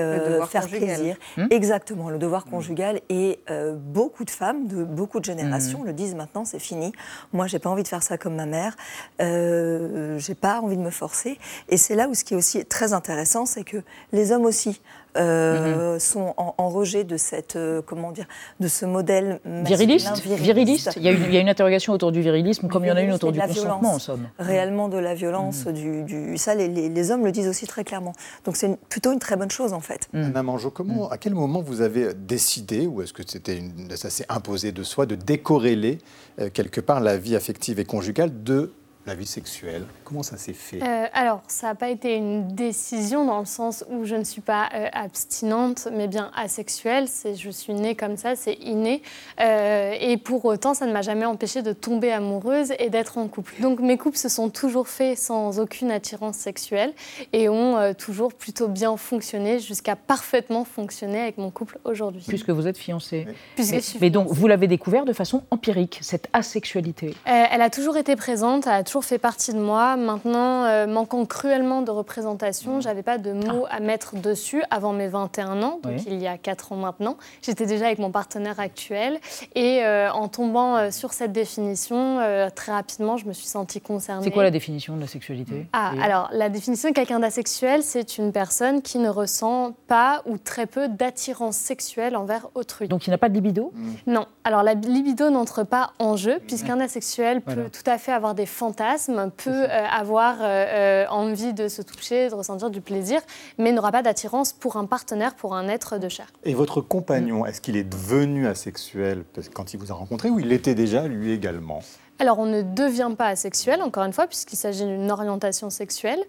[0.48, 1.16] faire plaisir.
[1.38, 1.48] Hmm?
[1.50, 3.02] Exactement, le devoir conjugal.
[3.10, 3.40] Et
[3.78, 5.88] beaucoup de femmes de beaucoup de générations hmm.
[5.88, 6.92] le disent maintenant, c'est fini.
[7.34, 8.76] Moi, j'ai pas envie de faire ça comme ma mère.
[9.20, 11.38] j'ai pas envie de me forcer.
[11.70, 13.78] Et c'est là où ce qui est aussi très intéressant, c'est que
[14.12, 14.82] les hommes aussi
[15.18, 16.00] euh, mhm.
[16.00, 18.26] sont en, rejet de cette euh, comment dire
[18.62, 20.94] de ce modèle viriliste, viriliste.
[20.96, 22.92] Il, y a une, il, y a une, interrogation autour du virilisme, comme il y
[22.92, 24.30] en a une autour du consentement en somme.
[24.40, 25.74] Réellement de la violence, mhm.
[25.74, 28.14] du, du, ça les, les, hommes le disent aussi très clairement.
[28.46, 30.08] Donc c'est plutôt une très bonne chose en fait.
[30.14, 30.24] Mmh.
[30.24, 33.62] Anna Mangeau, comment, à quel moment vous avez décidé, ou est-ce que c'était
[33.96, 35.98] ça s'est imposé de soi, de décorréler
[36.40, 38.72] euh, quelque part la vie affective et conjugale de
[39.06, 40.82] la vie sexuelle Comment ça s'est fait?
[40.84, 44.42] Euh, Alors, ça n'a pas été une décision dans le sens où je ne suis
[44.42, 47.08] pas euh, abstinente, mais bien asexuelle.
[47.08, 49.02] Je suis née comme ça, c'est inné.
[49.40, 53.28] Euh, et pour autant, ça ne m'a jamais empêchée de tomber amoureuse et d'être en
[53.28, 53.54] couple.
[53.62, 56.94] Donc, mes couples se sont toujours faits sans aucune attirance sexuelle
[57.34, 62.24] et ont toujours plutôt bien fonctionné jusqu'à parfaitement fonctionner avec mon couple aujourd'hui.
[62.28, 63.28] Puisque vous êtes fiancée.
[63.56, 67.16] Puisque mais, mais donc, vous l'avez découvert de façon empirique, cette asexualité?
[67.26, 69.96] Elle a toujours été présente, elle a toujours fait partie de moi.
[69.96, 72.82] Maintenant, euh, manquant cruellement de représentation, mmh.
[72.82, 76.38] j'avais pas de mots à mettre dessus avant mes 21 ans, donc il y a
[76.38, 77.16] 4 ans maintenant.
[77.42, 79.22] J'étais déjà avec mon partenaire actuel
[79.56, 82.20] et euh, en tombant euh, sur cette définition,
[82.54, 84.26] très rapidement, je me suis sentie concernée.
[84.26, 88.18] C'est quoi la définition de la sexualité Ah, alors la définition de quelqu'un d'asexuel, c'est
[88.18, 92.90] une personne qui ne ressent pas ou très peu d'attirance sexuelle envers autrui.
[92.90, 93.72] Donc il n'a pas de libido
[94.06, 94.26] Non.
[94.44, 98.46] Alors la libido n'entre pas en jeu puisqu'un asexuel peut tout à fait avoir des
[98.46, 98.81] fantasmes
[99.30, 103.22] peut euh, avoir euh, euh, envie de se toucher, de ressentir du plaisir,
[103.58, 106.28] mais n'aura pas d'attirance pour un partenaire, pour un être de chair.
[106.44, 109.24] Et votre compagnon, est-ce qu'il est devenu asexuel?
[109.54, 111.82] Quand il vous a rencontré ou il l'était déjà lui également?
[112.22, 116.20] Alors, on ne devient pas asexuel, encore une fois, puisqu'il s'agit d'une orientation sexuelle,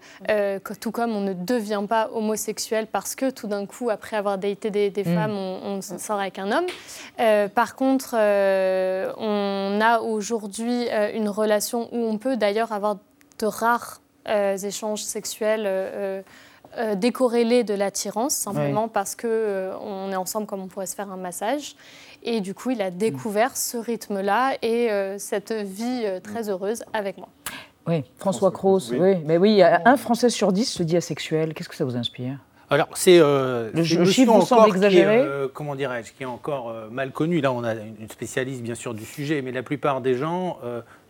[0.79, 4.71] tout comme on ne devient pas homosexuel parce que tout d'un coup, après avoir daté
[4.71, 5.03] des, mm.
[5.03, 6.65] femmes, on, sort avec un homme.
[7.49, 12.97] par contre, on a aujourd'hui une relation où on peut d'ailleurs avoir
[13.37, 16.23] de rares échanges sexuels.
[16.95, 19.27] décorrélés de l'attirance, simplement parce qu'on
[19.79, 21.75] on est ensemble comme on pourrait se faire un massage.
[22.23, 26.83] Et du coup, il a découvert ce rythme-là et euh, cette vie euh, très heureuse
[26.93, 27.27] avec moi.
[27.85, 29.17] Oui, François Cros, oui.
[29.25, 31.53] Mais oui, un Français sur dix se dit asexuel.
[31.53, 32.37] Qu'est-ce que ça vous inspire?
[32.69, 35.27] Alors, c'est euh, le, chiffre vous semble exagéré?
[35.53, 37.41] comment dirais-je, qui est encore mal connu.
[37.41, 40.59] Là, on a une spécialiste, bien sûr, du sujet, mais la plupart des gens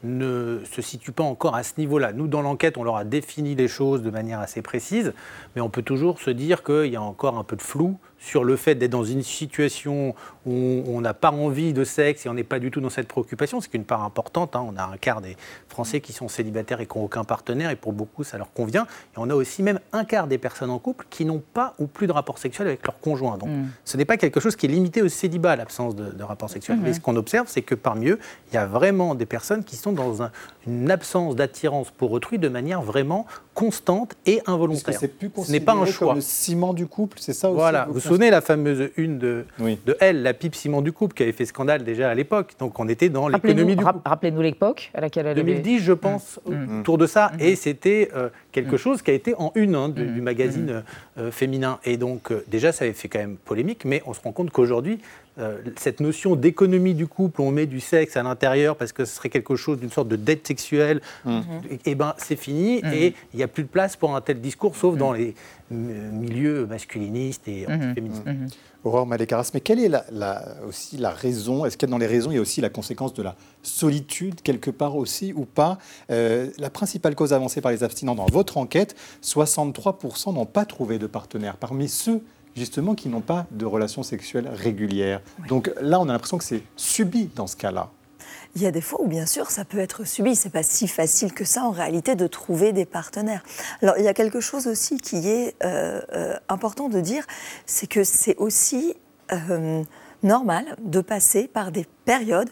[0.04, 2.12] ne se situent pas encore à ce niveau-là.
[2.12, 5.14] Nous, dans l'enquête, on leur a défini les choses de manière assez précise,
[5.56, 8.46] mais on peut toujours se dire qu'il y a encore un peu de flou sur
[8.46, 12.34] le fait d'être dans une situation où on n'a pas envie de sexe et on
[12.34, 14.56] n'est pas du tout dans cette préoccupation, c'est qu'une part importante.
[14.56, 14.66] Hein.
[14.66, 15.36] on a un quart des
[15.68, 18.84] Français qui sont célibataires et qui n'ont aucun partenaire, et pour beaucoup, ça leur convient.
[18.84, 21.88] Et on a aussi même un quart des personnes en couple qui n'ont pas ou
[21.88, 23.38] plus de rapport sexuel avec leur conjoint.
[23.38, 23.68] Donc mm.
[23.84, 26.78] ce n'est pas quelque chose qui est limité au célibat, l'absence de, de, rapport sexuel.
[26.78, 26.84] Mm-hmm.
[26.84, 28.20] Mais ce qu'on observe, c'est que parmi eux,
[28.52, 30.30] il y a vraiment des personnes qui sont dans
[30.66, 34.98] une absence d'attirance pour autrui de manière vraiment constante et involontaire.
[35.00, 36.08] ce n'est pas un choix.
[36.08, 37.88] Comme le ciment du couple, c'est ça aussi Voilà.
[37.90, 41.24] Vous vous souvenez la fameuse une de, de Elle, la pipe ciment du couple, qui
[41.24, 42.54] avait fait scandale déjà à l'époque.
[42.60, 44.00] Donc on était dans l'économie du couple.
[44.06, 46.54] Rappelez-nous l'époque à laquelle elle 2010, je pense, mmh.
[46.54, 46.80] Mmh.
[46.80, 47.32] autour de ça.
[47.34, 47.42] Mmh.
[47.42, 50.84] Et c'était euh, quelque chose qui a été en une hein, du, magazine
[51.18, 51.80] euh, féminin.
[51.86, 54.52] Et donc euh, déjà, ça avait fait quand même polémique, mais on se rend compte
[54.52, 55.00] qu'aujourd'hui,
[55.40, 59.16] euh, cette notion d'économie du couple, on met du sexe à l'intérieur parce que ce
[59.16, 63.38] serait quelque chose d'une sorte de dette sexuelle, et eh ben c'est fini et il
[63.38, 65.36] n'y a plus de place pour un tel discours, sauf dans les
[65.72, 68.24] milieux masculinistes et antiféministes.
[68.84, 70.06] Aurore Malécaras, mais quelle est la,
[70.68, 72.70] aussi la raison Est-ce qu'il y a dans les raisons, il y a aussi la
[72.70, 75.78] conséquence de la solitude quelque part aussi ou pas?
[76.12, 81.00] Euh, La principale cause avancée par les abstinents dans votre enquête, 63% n'ont pas trouvé
[81.00, 81.56] de partenaire.
[81.56, 82.22] Parmi ceux
[82.56, 85.22] justement qui n'ont pas de relations sexuelles régulières.
[85.48, 87.90] Donc là, on a l'impression que c'est subi dans ce cas-là.
[88.56, 90.36] Il y a des fois où, bien sûr, ça peut être subi.
[90.36, 93.44] C'est pas si facile que ça, en réalité, de trouver des partenaires.
[93.82, 97.26] Alors, il y a quelque chose aussi qui est euh, euh, important de dire,
[97.66, 98.94] c'est que c'est aussi
[99.32, 99.84] euh,
[100.22, 102.50] normal de passer par des périodes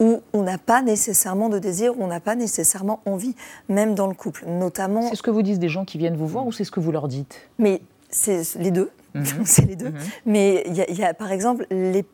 [0.00, 3.34] où on n'a pas nécessairement de désir, où on n'a pas nécessairement envie,
[3.68, 5.08] même dans le couple, notamment.
[5.08, 6.80] C'est ce que vous disent des gens qui viennent vous voir ou c'est ce que
[6.80, 7.48] vous leur dites?
[7.58, 8.90] Mais c'est les deux.
[9.14, 9.24] Mhm.
[9.44, 9.90] c'est les deux.
[9.90, 9.98] Mhm.
[10.26, 11.66] Mais il y, a, par exemple,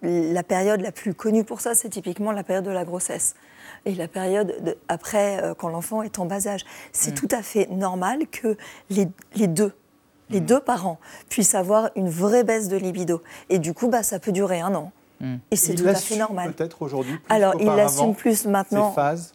[0.03, 3.35] la période la plus connue pour ça, c'est typiquement la période de la grossesse.
[3.87, 6.65] Et la période après, euh, quand l'enfant est en bas âge.
[6.93, 7.17] C'est mhm.
[7.17, 8.57] tout à fait normal que
[8.91, 9.07] les,
[9.47, 9.73] deux,
[10.31, 13.23] les deux parents, puissent avoir une vraie baisse de libido.
[13.51, 14.93] Et du coup, bah, ça peut durer un an.
[15.51, 16.53] Et c'est tout à fait normal.
[16.53, 17.19] Peut-être aujourd'hui.
[17.31, 18.91] Alors, il l'assume plus maintenant.
[18.91, 19.33] Ces phases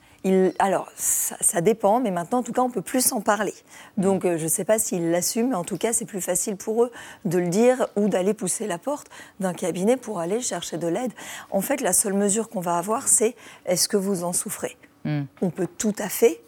[0.60, 3.54] alors, ça, dépend, mais maintenant, en tout cas, on peut plus en parler.
[3.98, 6.58] Donc, euh, je ne sais pas s'ils l'assument, mais en tout cas, c'est plus facile
[6.58, 6.92] pour eux
[7.26, 9.08] de le dire ou d'aller pousser la porte
[9.40, 11.14] d'un cabinet pour aller chercher de l'aide.
[11.52, 14.78] En fait, la seule mesure qu'on va avoir, c'est est-ce que vous en souffrez?
[15.06, 15.24] Hmm.
[15.42, 16.42] On peut tout à fait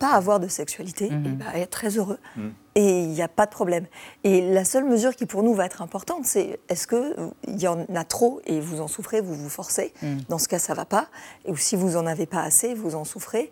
[0.00, 1.36] pas avoir de sexualité et mhm.
[1.36, 2.18] bah, être très heureux.
[2.36, 2.52] Mhm.
[2.76, 3.86] Et il n'y a pas de problème.
[4.22, 7.84] Et la seule mesure qui pour nous va être importante, c'est est-ce qu'il y en
[7.94, 9.92] a trop et vous en souffrez, vous vous forcez?
[10.02, 10.20] Mhm.
[10.28, 11.08] Dans ce cas, ça ne va pas.
[11.44, 13.50] Et si vous en avez pas assez, vous en souffrez.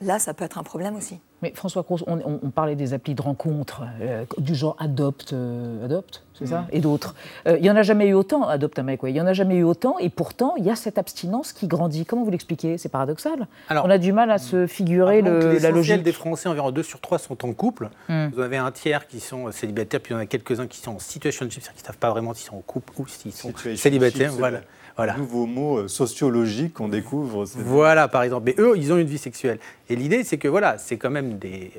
[0.00, 1.18] Là, ça peut être un problème aussi.
[1.42, 6.24] Mais François Croce, on, parlait des applis de rencontres euh, du genre Adopt, euh, Adopt,
[6.34, 6.66] c'est ça, mm.
[6.72, 7.14] et d'autres.
[7.46, 9.32] Euh, il n'y en a jamais eu autant, Adopt un mec, il n'y en a
[9.32, 12.04] jamais eu autant, et pourtant, il y a cette abstinence qui grandit.
[12.04, 12.76] Comment vous l'expliquez?
[12.76, 13.46] C'est paradoxal.
[13.68, 16.02] Alors, on a du mal à se figurer le, la logique.
[16.02, 17.90] des Français, environ 2 sur 3 sont en couple.
[18.08, 18.28] Mm.
[18.32, 20.96] Vous avez un tiers qui sont célibataires, puis il y en a quelques-uns qui sont
[20.96, 23.52] en situation c'est-à-dire qui ne savent pas vraiment s'ils sont en couple ou s'ils sont
[23.76, 24.32] célibataires.
[24.32, 24.60] Voilà.
[24.98, 25.16] Voilà.
[25.16, 27.44] Nouveau mot euh, sociologique qu'on découvre.
[27.54, 28.42] Voilà, par exemple.
[28.46, 29.60] Mais eux, ils ont une vie sexuelle.
[29.88, 31.70] Et l'idée, c'est que voilà, c'est quand même des,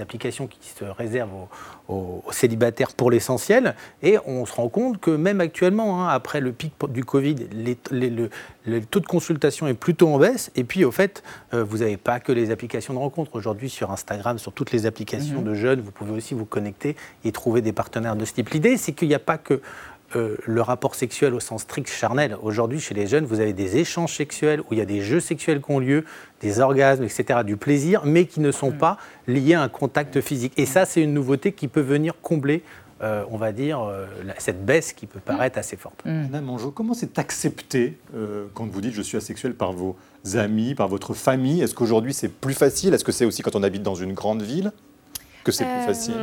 [0.00, 1.46] applications qui se réservent
[1.88, 3.76] aux, célibataires pour l'essentiel.
[4.02, 8.80] Et on se rend compte que même actuellement, hein, après le pic du Covid, le,
[8.80, 10.50] taux de consultation est plutôt en baisse.
[10.56, 11.22] Et puis, au fait,
[11.54, 13.36] euh, vous n'avez pas que les applications de rencontre.
[13.36, 15.44] Aujourd'hui, sur Instagram, sur toutes les applications mhm.
[15.44, 18.50] de jeunes, vous pouvez aussi vous connecter et trouver des partenaires de ce type.
[18.50, 19.60] L'idée, c'est qu'il n'y a pas que
[20.16, 22.36] euh, le rapport sexuel au sens strict charnel.
[22.42, 25.20] Aujourd'hui, chez les jeunes, vous avez des échanges sexuels où il y a des jeux
[25.20, 26.04] sexuels qui ont lieu,
[26.40, 28.78] des orgasmes, etc., du plaisir, mais qui ne sont mm.
[28.78, 30.54] pas liés à un contact physique.
[30.56, 32.62] Et ça, c'est une nouveauté qui peut venir combler
[33.02, 34.06] euh, on va dire, euh,
[34.38, 36.02] cette baisse qui peut paraître assez forte.
[36.06, 36.28] Mm.
[36.30, 37.98] Madame comment c'est accepté
[38.54, 39.98] quand vous dites je suis asexuel par vos
[40.32, 41.60] amis, par votre famille?
[41.60, 42.94] Est-ce qu'aujourd'hui c'est plus facile?
[42.94, 44.72] Est-ce que c'est aussi quand on habite dans une grande ville?
[45.46, 46.14] Que c'est plus facile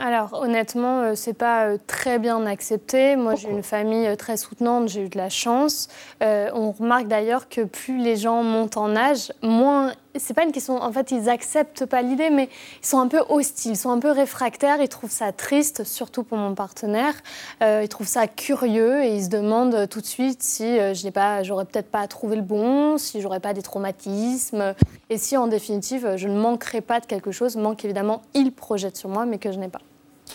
[0.00, 3.16] alors honnêtement, euh, c'est pas euh, très bien accepté.
[3.16, 5.88] Moi, j'ai une famille euh, très soutenante, j'ai eu de la chance.
[6.20, 10.82] on remarque d'ailleurs que plus les gens montent en âge, moins c'est pas une question.
[10.82, 12.48] En fait, ils acceptent pas l'idée, mais
[12.82, 14.80] ils sont un peu hostiles, ils sont un peu réfractaires.
[14.80, 17.14] Ils trouvent ça triste, surtout pour mon partenaire.
[17.60, 21.42] ils trouvent ça curieux et ils se demandent tout de suite si je n'ai pas,
[21.42, 24.74] j'aurais peut-être pas trouvé le bon, si j'aurais pas des traumatismes,
[25.08, 27.56] et si en définitive je ne manquerais pas de quelque chose.
[27.56, 29.80] Manque évidemment, ils projettent sur moi, mais que je n'ai pas.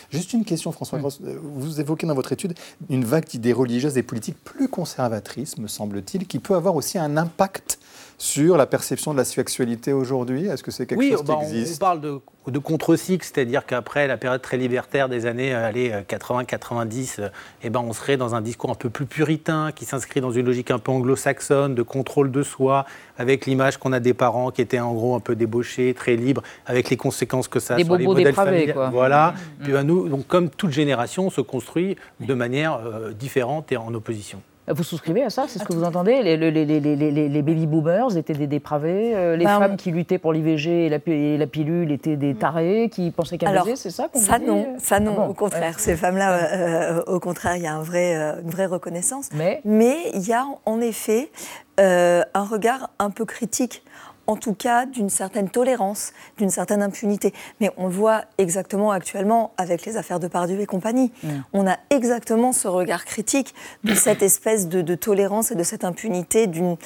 [0.09, 1.19] Juste une question, François Grosse.
[1.21, 2.53] Vous évoquez dans votre étude
[2.89, 7.17] une vague d'idées religieuses et politiques plus conservatrices, me semble-t-il, qui peut avoir aussi un
[7.17, 7.79] impact
[8.17, 10.47] sur la perception de la sexualité aujourd'hui?
[10.47, 11.67] Est-ce que c'est quelque chose qui bah, existe?
[11.67, 17.19] Oui, on parle de, de contre-cycle, c'est-à-dire qu'après la période très libertaire des années 80-90,
[17.19, 17.29] euh, euh,
[17.63, 20.45] eh ben, on serait dans un discours un peu plus puritain, qui s'inscrit dans une
[20.45, 22.85] logique un peu anglo-saxonne, de contrôle de soi,
[23.17, 26.41] avec l'image qu'on a des parents qui étaient en gros un peu débauchés, très libres,
[26.65, 28.75] avec les conséquences que ça a sur les modèles familiaux.
[28.91, 29.31] Voilà.
[29.31, 29.63] Mmh.
[29.63, 33.77] Puis, ben, nous, donc, comme toute génération, on se construit de manière euh, différente et
[33.77, 34.41] en opposition.
[34.67, 38.47] Vous souscrivez à ça C'est ce que vous entendez les, les, baby boomers étaient des
[38.47, 42.89] dépravés, euh, les bah, femmes qui luttaient pour l'IVG et la, pilule étaient des tarés
[42.91, 45.79] qui pensaient qu'à c'est ça qu'on Ça non, ça non, ah au contraire.
[45.79, 49.29] Ces femmes-là, euh, au contraire, il y a un vrai, euh, une vraie reconnaissance.
[49.63, 51.29] Mais il y a en effet
[51.77, 53.83] un regard un peu critique
[54.27, 57.33] en tout cas d'une certaine tolérance, d'une certaine impunité.
[57.59, 61.11] Mais on le voit exactement actuellement avec les affaires de Pardieu et compagnie.
[61.53, 66.47] On a exactement ce regard critique de cette espèce de, tolérance et de cette impunité,
[66.47, 66.77] d'une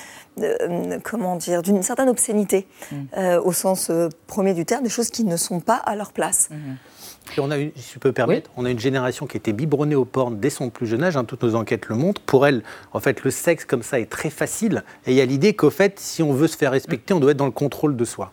[0.41, 2.95] euh, comment dire, d'une certaine obscénité mm.
[3.17, 6.11] euh, au sens euh, premier du terme, des choses qui ne sont pas à leur
[6.13, 6.49] place.
[7.37, 9.95] On a une, si je peux permettre, on a une génération qui a été biberonnée
[9.95, 11.17] au porn dès son plus jeune âge.
[11.17, 12.21] Hein, toutes nos enquêtes le montrent.
[12.21, 12.63] Pour elle,
[12.93, 14.83] en fait, le sexe comme ça est très facile.
[15.05, 17.31] Et il y a l'idée qu'au fait, si on veut se faire respecter, on doit
[17.31, 18.31] être dans le contrôle de soi.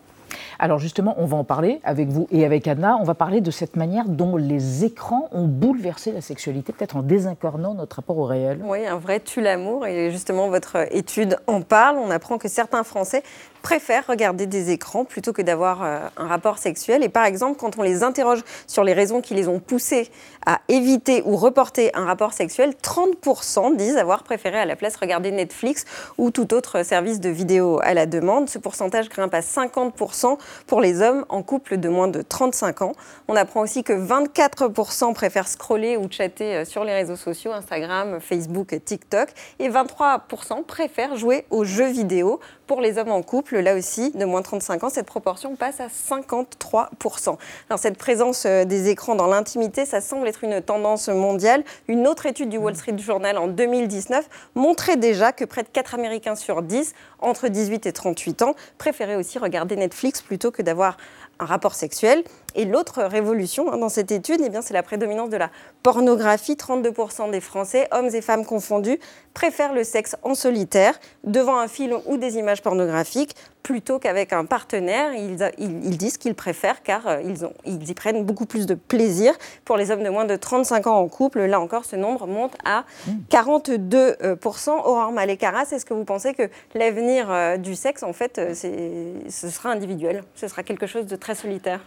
[0.59, 2.97] Alors justement, on va en parler avec vous et avec Anna.
[2.99, 7.03] On va parler de cette manière dont les écrans ont bouleversé la sexualité, peut-être en
[7.03, 8.59] désincarnant notre rapport au réel.
[8.63, 9.85] Oui, un vrai tue l'amour.
[9.85, 11.97] Et justement, votre étude en parle.
[11.97, 13.23] On apprend que certains Français
[13.67, 17.03] préfèrent regarder des écrans plutôt que d'avoir euh, un rapport sexuel.
[17.03, 20.09] Et par exemple, quand on les interroge sur les raisons qui les ont poussés
[20.45, 25.31] à éviter ou reporter un rapport sexuel, 30% disent avoir préféré à la place regarder
[25.31, 25.83] Netflix
[26.17, 28.47] ou tout autre service de vidéo à la demande.
[28.47, 32.93] Ce pourcentage grimpe à 50% pour les hommes en couple de moins de 35 ans.
[33.27, 38.21] On apprend aussi que 24% préfèrent scroller ou chatter euh, sur les réseaux sociaux, Instagram,
[38.21, 39.27] Facebook, TikTok,
[39.59, 44.25] et 23% préfèrent jouer aux jeux vidéo pour les hommes en couple, là aussi, de
[44.25, 47.37] moins de 35 ans, cette proportion passe à 53%.
[47.69, 51.63] Alors cette présence euh, des écrans dans l'intimité, ça semble être une tendance mondiale.
[51.87, 55.95] Une autre étude du Wall Street Journal en 2019 montrait déjà que près de 4
[55.95, 60.97] Américains sur 10, entre 18 et 38 ans, préféraient aussi regarder Netflix plutôt que d'avoir
[61.39, 62.23] un rapport sexuel.
[62.57, 65.51] Et l'autre révolution hein, dans cette étude, eh c'est la prédominance de la
[65.83, 66.55] pornographie.
[66.55, 68.99] 32% des Français, hommes et femmes confondus,
[69.35, 73.35] préfèrent le sexe en solitaire devant un film ou des images pornographiques
[73.67, 75.13] plutôt qu'avec un partenaire.
[75.13, 77.21] Ils, disent qu'ils préfèrent car euh,
[77.65, 79.33] ils, y prennent beaucoup plus de plaisir.
[79.65, 82.55] Pour les hommes de moins de 35 ans en couple, là encore, ce nombre monte
[82.63, 82.85] à
[83.29, 84.69] 42%.
[84.69, 89.49] Aurore Malécaras, est-ce que vous pensez que l'avenir euh, du sexe, en fait, euh, ce
[89.49, 90.23] sera individuel?
[90.35, 91.81] Ce sera quelque chose de très solitaire?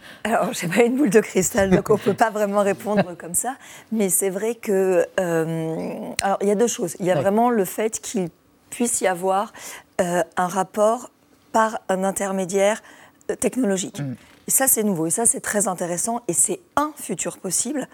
[0.61, 3.33] Je n'ai pas une boule de cristal, donc on ne peut pas vraiment répondre comme
[3.33, 3.55] ça.
[3.91, 5.05] Mais c'est vrai que...
[5.17, 6.95] alors, il y a deux choses.
[6.99, 8.29] Il y a vraiment le fait qu'il
[8.69, 9.51] puisse y avoir
[9.99, 11.11] un rapport
[11.51, 12.81] par un intermédiaire
[13.29, 13.99] euh, technologique.
[13.99, 14.15] Mm.
[14.47, 15.07] Et ça, c'est nouveau.
[15.07, 16.21] Et ça, c'est très intéressant.
[16.27, 17.87] Et c'est un futur possible.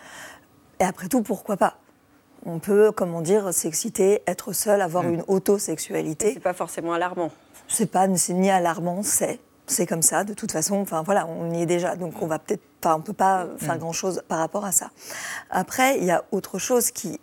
[0.79, 1.77] Et après tout, pourquoi pas?
[2.45, 5.13] On peut, comment dire, s'exciter, être seul, avoir mm.
[5.13, 6.33] une autosexualité.
[6.33, 7.31] C'est pas forcément alarmant.
[7.67, 9.39] C'est pas, c'est ni alarmant, c'est.
[9.67, 10.77] C'est comme ça, de toute façon.
[10.77, 13.75] Enfin voilà, on y est déjà, donc on va peut-être, enfin, on peut pas faire
[13.75, 13.79] mm.
[13.79, 14.91] grand chose par rapport à ça.
[15.49, 17.19] Après, il y a autre chose qui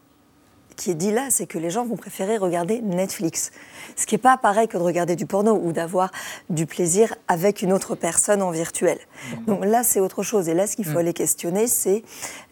[0.77, 3.53] qui est dit là, c'est que les gens vont préférer regarder Netflix.
[3.97, 6.11] Ce qui n'est pas pareil que de regarder du porno ou d'avoir
[6.51, 8.99] du plaisir avec une autre personne en virtuel.
[9.47, 10.49] Donc là, c'est autre chose.
[10.49, 10.99] Et là, ce qu'il faut mm.
[10.99, 12.03] aller questionner, c'est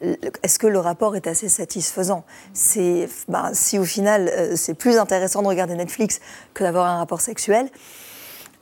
[0.01, 2.25] est-ce que le rapport est assez satisfaisant?
[2.53, 6.21] C'est ben, Si au final, euh, c'est plus intéressant de regarder Netflix
[6.55, 7.69] que d'avoir un rapport sexuel,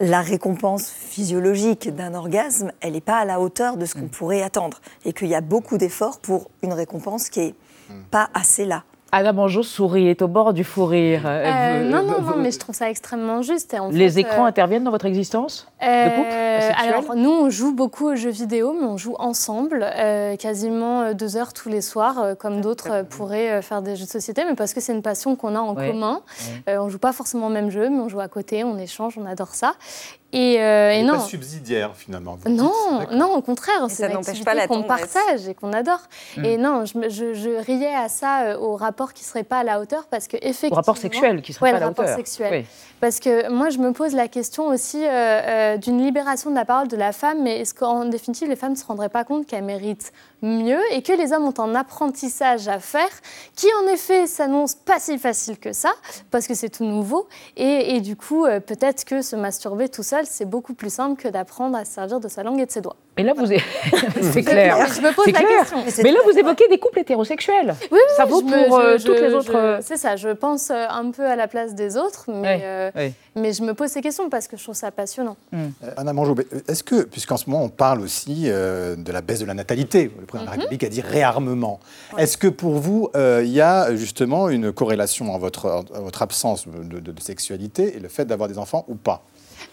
[0.01, 4.11] la récompense physiologique d'un orgasme, elle n'est pas à la hauteur de ce qu'on mm.
[4.11, 4.81] pourrait attendre.
[5.05, 7.55] Et qu'il y a beaucoup d'efforts pour une récompense qui n'est
[7.91, 8.05] mm.
[8.11, 8.85] pas assez là.
[9.13, 11.23] Anna Banjo sourit, est au bord du fou rire.
[11.25, 13.77] Euh, non, non, non, mais je trouve ça extrêmement juste.
[13.91, 18.15] les écrans euh, interviennent dans votre existence de euh, Alors, nous, on joue beaucoup aux
[18.15, 19.87] jeux vidéo, mais on joue ensemble,
[20.39, 24.55] quasiment deux heures tous les soirs, comme d'autres pourraient faire des jeux de société, mais
[24.55, 26.23] parce que c'est une passion qu'on a en commun.
[26.69, 29.19] on ne joue pas forcément au même jeu, mais on joue à côté, on échange,
[29.19, 29.75] on adore ça.
[30.33, 31.15] Et, euh, et non.
[31.15, 32.39] Pas subsidiaire finalement.
[32.49, 32.73] Non,
[33.13, 36.03] non, au contraire, c'est une activité qu'on partage et qu'on adore.
[36.37, 36.45] Hmm.
[36.45, 39.81] Et non, je, je, riais à ça euh, au rapport qui serait pas à la
[39.81, 40.75] hauteur parce que effectivement.
[40.75, 42.05] Au rapport sexuel qui serait pas à la hauteur.
[42.07, 42.65] rapport sexuel.
[43.01, 46.87] Parce que moi, je me pose la question aussi euh, d'une libération de la parole
[46.87, 49.65] de la femme, mais est-ce qu'en définitive, les femmes ne se rendraient pas compte qu'elles
[49.65, 50.13] méritent
[50.43, 53.09] mieux et que les hommes ont un apprentissage à faire
[53.57, 55.93] qui, en effet, s'annonce pas si facile que ça
[56.31, 57.27] parce que c'est tout nouveau.
[57.57, 61.29] Et, et du coup, peut-être que se masturber tout seul c'est beaucoup plus simple que
[61.29, 62.97] d'apprendre à se servir de sa langue et de ses doigts.
[63.17, 63.45] Mais là, vous
[64.33, 64.87] c'est clair.
[64.95, 65.85] Je me pose la question.
[66.03, 67.75] Mais là, vous évoquez des couples hétérosexuels.
[67.91, 69.55] Oui, ça vaut pour euh, toutes les autres.
[69.55, 70.17] Euh, c'est ça.
[70.17, 72.93] Je pense euh, un peu à la place des autres, mais,
[73.37, 75.37] mais je me pose ces questions parce que je trouve ça passionnant.
[75.53, 75.69] Hmm.
[75.97, 76.35] Anna Manjou,
[76.67, 80.27] est-ce que, puisqu'en ce moment on parle aussi de la baisse de la natalité, le
[80.27, 80.63] président de la mhm.
[80.63, 81.81] République a dit réarmement.
[82.17, 87.01] Est-ce que pour vous, il y a justement une corrélation en votre, votre absence de,
[87.01, 89.25] de sexualité et le fait d'avoir des enfants ou pas?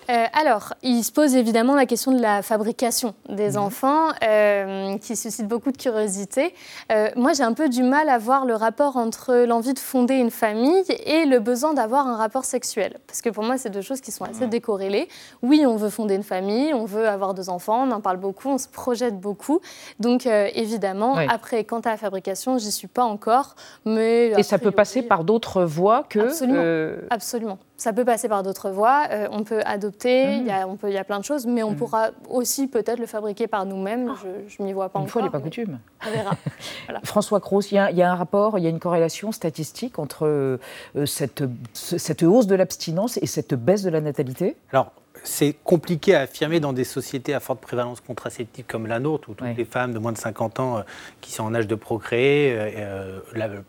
[0.10, 3.58] Euh, alors, il se pose évidemment la question de la fabrication des mhm.
[3.58, 6.54] enfants, euh, qui suscite beaucoup de curiosité.
[6.92, 10.16] Euh, moi, j'ai un peu du mal à voir le rapport entre l'envie de fonder
[10.16, 12.98] une famille et le besoin d'avoir un rapport sexuel.
[13.08, 15.08] Parce que pour moi, c'est deux choses qui sont assez décorrélées.
[15.42, 18.50] Oui, on veut fonder une famille, on veut avoir deux enfants, on en parle beaucoup,
[18.50, 19.60] on se projette beaucoup.
[20.00, 23.56] Donc, évidemment, après, quant à la fabrication, j'y suis pas encore.
[23.86, 26.20] Mais et ça peut passer par d'autres voies que...
[26.20, 26.98] Absolument.
[27.10, 27.60] Absolument.
[27.78, 29.04] Ça peut passer par d'autres voies.
[29.12, 31.46] Euh, on peut adopter, il y, a, on peut, il y a plein de choses,
[31.46, 31.78] mais on mhm.
[31.78, 34.14] pourra aussi peut-être le fabriquer par nous-mêmes.
[34.48, 35.06] Je ne m'y vois pas une encore.
[35.06, 35.80] Une fois n'est pas coutume.
[36.06, 36.32] On verra.
[37.04, 40.58] François Cros, il y, a un rapport, il y a une corrélation statistique entre euh,
[41.06, 44.58] cette, cette hausse de l'abstinence et cette baisse de la natalité?
[44.72, 44.92] Alors,
[45.28, 49.34] c'est compliqué à affirmer dans des sociétés à forte prévalence contraceptive comme la nôtre, où
[49.34, 50.82] toutes les femmes de moins de 50 ans euh,
[51.22, 53.20] qui sont en âge de procréer, euh,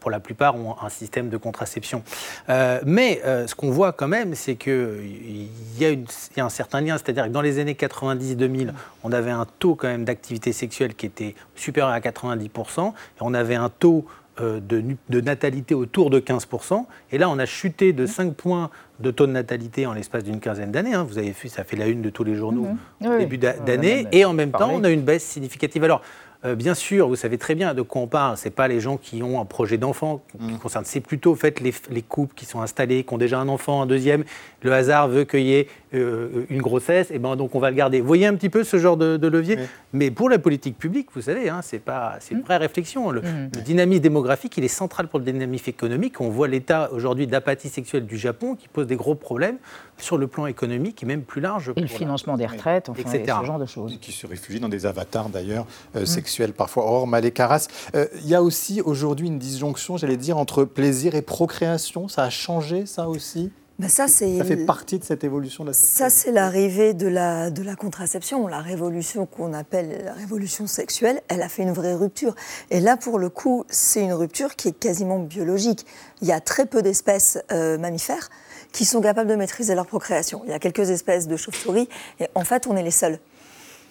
[0.01, 2.03] pour la plupart, ont un système de contraception.
[2.49, 7.24] mais ce qu'on voit quand même, c'est qu'il y, y, a un certain lien, c'est-à-dire
[7.24, 8.72] que dans les années 90-2000,
[9.03, 13.35] on avait un taux quand même d'activité sexuelle qui était supérieur à 90%, et on
[13.35, 14.07] avait un taux
[14.41, 16.84] euh, de, natalité autour de 15%.
[17.12, 18.70] Et là, on a chuté de 5 points
[19.01, 20.95] de taux de natalité en l'espace d'une quinzaine d'années.
[20.95, 21.05] Hein.
[21.09, 22.68] Vous avez vu, ça fait la une de tous les journaux
[23.05, 24.07] au début d'année.
[24.12, 25.82] Et en même temps, on a une baisse significative.
[25.84, 26.03] Alors,
[26.45, 28.36] euh, bien sûr, vous savez très bien de quoi on parle.
[28.36, 30.59] Ce pas les gens qui ont un projet d'enfant qui mm.
[30.59, 30.84] concerne.
[30.84, 33.86] C'est plutôt fait, les, les, couples qui sont installés, qui ont déjà un enfant, un
[33.86, 34.24] deuxième.
[34.62, 37.76] Le hasard veut qu'il y ait euh, une grossesse, et ben donc on va le
[37.76, 38.01] garder.
[38.01, 39.59] Vous voyez un petit peu ce genre de, levier
[39.93, 42.45] Mais pour la politique publique, vous savez, hein, c'est pas, c'est une mm.
[42.45, 43.11] vraie réflexion.
[43.11, 43.51] Le, mm.
[43.55, 46.20] le, dynamisme démographique, il est central pour le dynamisme économique.
[46.20, 49.59] On voit l'état aujourd'hui d'apathie sexuelle du Japon qui pose des gros problèmes
[49.97, 51.72] sur le plan économique et même plus large.
[51.76, 53.39] Et le financement des retraites, enfin, etc.
[53.41, 53.93] ce genre de choses.
[53.93, 55.66] Et qui se réfugient dans des avatars d'ailleurs
[55.97, 56.84] euh, sexuels parfois.
[56.84, 61.14] Or, Malé Caras, euh, il y a aussi aujourd'hui une disjonction, j'allais dire, entre plaisir
[61.14, 62.09] et procréation.
[62.09, 63.51] Ça a changé ça aussi?
[63.79, 67.51] Ben ça, ça, fait partie de cette évolution de la Ça, c'est l'arrivée de la,
[67.51, 71.22] de la contraception, la révolution qu'on appelle la révolution sexuelle.
[71.29, 72.35] Elle a fait une vraie rupture.
[72.70, 75.87] Et là, pour le coup, c'est une rupture qui est quasiment biologique.
[76.22, 78.31] Il y a très peu d'espèces euh, mammifères
[78.72, 80.43] qui sont capables de maîtriser leur procréation.
[80.45, 83.20] Il y a quelques espèces de chauves-souris, et en fait, on est les seuls.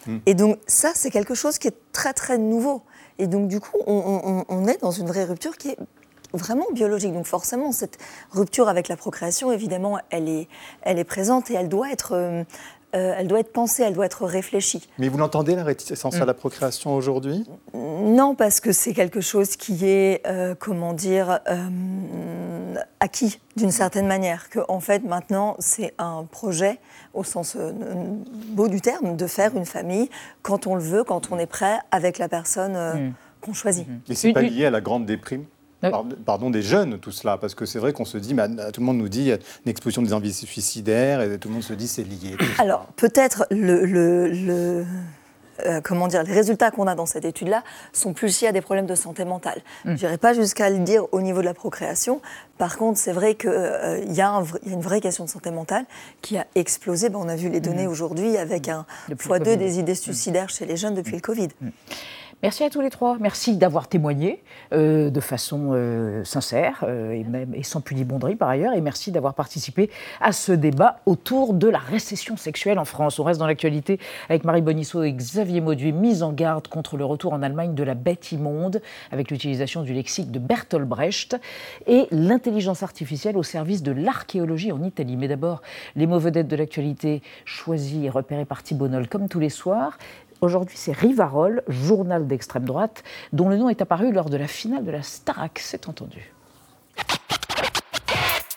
[0.05, 0.17] Hmm.
[0.25, 2.83] Et donc, ça, c'est quelque chose qui est très, très nouveau.
[3.19, 5.77] Et donc, du coup, on, on est dans une vraie rupture qui est
[6.37, 7.13] vraiment biologique.
[7.13, 7.97] Donc forcément, cette
[8.31, 10.47] rupture avec la procréation, évidemment, elle est,
[10.81, 12.13] elle est présente et elle doit être...
[12.13, 12.43] Euh,
[12.95, 14.87] euh, elle doit être pensée, elle doit être réfléchie.
[14.97, 16.37] Mais vous l'entendez, la réticence à la mm.
[16.37, 17.45] procréation aujourd'hui?
[17.73, 21.41] Non, parce que c'est quelque chose qui est, euh, comment dire,
[23.01, 24.49] acquis d'une certaine manière.
[24.49, 26.79] Que, en fait, maintenant, c'est un projet,
[27.13, 27.57] au sens
[28.51, 30.09] beau du terme, de faire une famille
[30.41, 33.13] quand on le veut, quand on est prêt, avec la personne mm.
[33.41, 33.85] qu'on choisit.
[34.07, 35.43] Et c'est pas lié à la grande déprime?
[35.81, 38.85] Pardon, des jeunes, tout cela, parce que c'est vrai qu'on se dit, mais tout le
[38.85, 42.03] monde nous dit une explosion des envies suicidaires, et tout le monde se dit c'est
[42.03, 42.35] lié.
[42.57, 44.85] Alors peut-être le, le,
[45.65, 48.61] euh, comment dire, les résultats qu'on a dans cette étude-là sont plus liés à des
[48.61, 49.61] problèmes de santé mentale.
[49.85, 49.95] Mm.
[49.95, 52.21] Je n'irai pas jusqu'à le dire au niveau de la procréation.
[52.57, 55.85] Par contre, c'est vrai qu'il euh, y, a une vraie question de santé mentale
[56.21, 57.09] qui a explosé.
[57.09, 57.91] Ben, on a vu les données mm.
[57.91, 61.49] aujourd'hui avec un x2 des idées suicidaires chez les jeunes depuis le Covid.
[62.43, 63.17] Merci à tous les trois.
[63.19, 68.75] Merci d'avoir témoigné euh, de façon euh, sincère euh, et même sans pudibonderie par ailleurs.
[68.75, 69.89] Et merci d'avoir participé
[70.21, 73.17] à ce débat autour de la récession sexuelle en France.
[73.17, 77.05] On reste dans l'actualité avec Marie Bonisseau et Xavier Mauduit, mise en garde contre le
[77.05, 81.37] retour en Allemagne de la bête immonde avec l'utilisation du lexique de Bertolt Brecht
[81.87, 85.17] et l'intelligence artificielle au service de l'archéologie en Italie.
[85.17, 85.63] Mais d'abord,
[85.95, 89.97] les mots vedettes de l'actualité choisis et repérés par Thibault comme tous les soirs.
[90.41, 94.85] Aujourd'hui, c'est Rivarol, journal d'extrême droite, dont le nom est apparu lors de la finale
[94.85, 96.31] de la Starac, c'est entendu.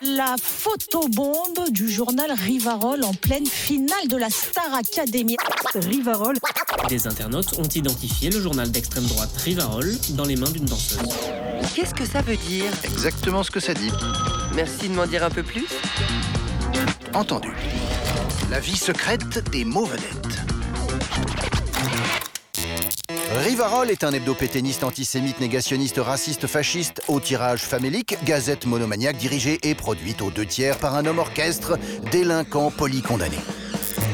[0.03, 5.37] La photobombe du journal Rivarol en pleine finale de la Star Academy.
[5.75, 6.35] Rivarol.
[6.87, 10.99] Des internautes ont identifié le journal d'extrême droite Rivarol dans les mains d'une danseuse.
[11.75, 12.65] Qu'est-ce que ça veut dire?
[12.83, 13.91] Exactement ce que ça dit.
[14.55, 15.67] Merci de m'en dire un peu plus.
[17.13, 17.53] Entendu.
[18.49, 20.60] La vie secrète des mots vedettes.
[23.33, 29.73] Rivarol est un hebdo-pétainiste antisémite, négationniste, raciste, fasciste, au tirage famélique, gazette monomaniaque dirigée et
[29.73, 31.77] produite aux deux tiers par un homme orchestre,
[32.11, 33.37] délinquant polycondamné.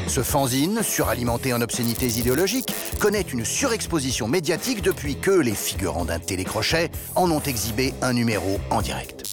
[0.08, 6.20] Ce fanzine, suralimenté en obscénités idéologiques, connaît une surexposition médiatique depuis que les figurants d'un
[6.20, 9.24] télécrochet en ont exhibé un numéro en direct.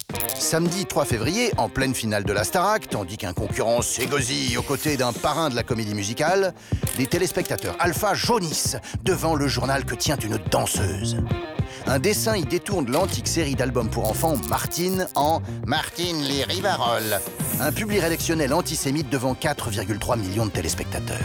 [0.45, 4.95] Samedi 3 février, en pleine finale de la Starac, tandis qu'un concurrent s'égosille aux côtés
[4.95, 6.53] d'un parrain de la comédie musicale,
[6.99, 11.17] les téléspectateurs alpha jaunissent devant le journal que tient une danseuse.
[11.87, 17.19] Un dessin y détourne l'antique série d'albums pour enfants Martine en Martine les Rivaroles,
[17.59, 21.17] un public rédactionnel antisémite devant 4,3 millions de téléspectateurs.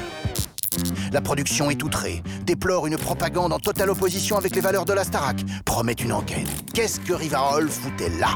[1.12, 5.05] La production est outrée, déplore une propagande en totale opposition avec les valeurs de la
[5.05, 6.49] Starac, promet une enquête.
[6.73, 8.31] Qu'est-ce que Rivarol foutait là?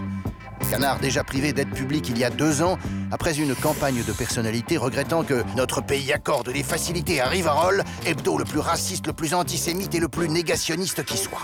[0.71, 2.79] Canard déjà privé d'aide publique il y a deux ans,
[3.11, 8.39] après une campagne de personnalité regrettant que notre pays accorde des facilités à Rivarol, hebdo
[8.39, 11.43] le plus raciste, le plus antisémite et le plus négationniste qui soit.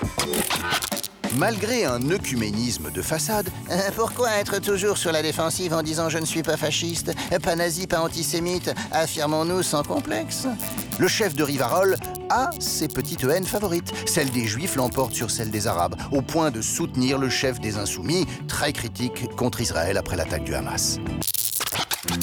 [1.36, 3.48] Malgré un œcuménisme de façade,
[3.96, 7.12] pourquoi être toujours sur la défensive en disant je ne suis pas fasciste,
[7.42, 10.46] pas nazi, pas antisémite, affirmons-nous sans complexe?
[10.98, 11.96] Le chef de Rivarol
[12.30, 13.92] a ses petites haines favorites.
[14.06, 17.78] Celle des Juifs l'emporte sur celle des Arabes, au point de soutenir le chef des
[17.78, 20.98] Insoumis, très critique contre Israël après l'attaque du Hamas.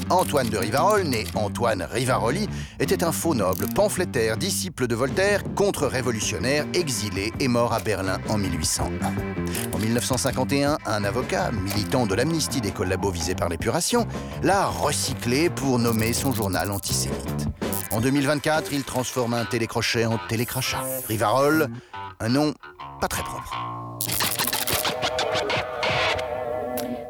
[0.10, 2.48] Antoine de Rivarol, né Antoine Rivaroli,
[2.80, 8.38] était un faux noble, pamphlétaire, disciple de Voltaire, contre-révolutionnaire, exilé et mort à Berlin en
[8.38, 9.76] 1801.
[9.76, 14.08] En 1951, un avocat, militant de l'amnistie des collabos visés par l'épuration,
[14.44, 17.48] l'a recyclé pour nommer son journal antisémite.
[17.92, 20.84] En 2024, il transforme un télécrochet en télécrachat.
[21.08, 21.70] Rivarol,
[22.20, 22.54] un nom
[23.00, 23.54] pas très propre.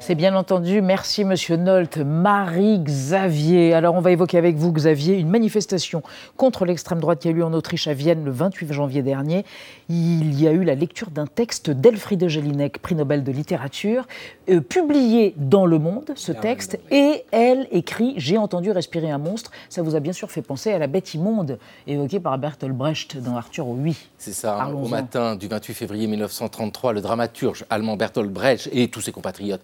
[0.08, 0.82] C'est bien entendu.
[0.82, 1.98] Merci, Monsieur Nolte.
[1.98, 3.74] Marie-Xavier.
[3.74, 6.02] Alors, on va évoquer avec vous, Xavier, une manifestation
[6.38, 9.44] contre l'extrême droite qui a eu lieu en Autriche à Vienne le 28 janvier dernier.
[9.90, 14.08] Il y a eu la lecture d'un texte d'Elfriede Jelinek, prix Nobel de littérature,
[14.50, 19.52] euh, publié dans Le Monde, ce texte, et elle écrit J'ai entendu respirer un monstre.
[19.68, 23.22] Ça vous a bien sûr fait penser à la bête immonde évoquée par Bertolt Brecht
[23.22, 23.98] dans Arthur Oui.
[24.18, 24.58] C'est ça.
[24.58, 24.72] hein.
[24.72, 29.60] Au matin du 28 février 1933, le dramaturge allemand Bertolt Brecht et tous ses compatriotes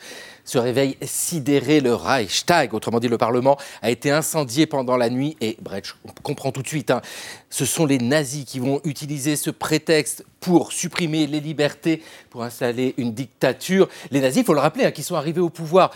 [0.46, 1.80] se réveillent sidérés.
[1.80, 5.38] Le Reichstag, autrement dit le Parlement, a été incendié pendant la nuit.
[5.41, 7.02] Et Brecht, comprend tout de suite, hein,
[7.50, 12.94] ce sont les nazis qui vont utiliser ce prétexte pour supprimer les libertés, pour installer
[12.98, 13.88] une dictature.
[14.12, 15.91] Les nazis, il faut le rappeler, hein, qui sont arrivés au pouvoir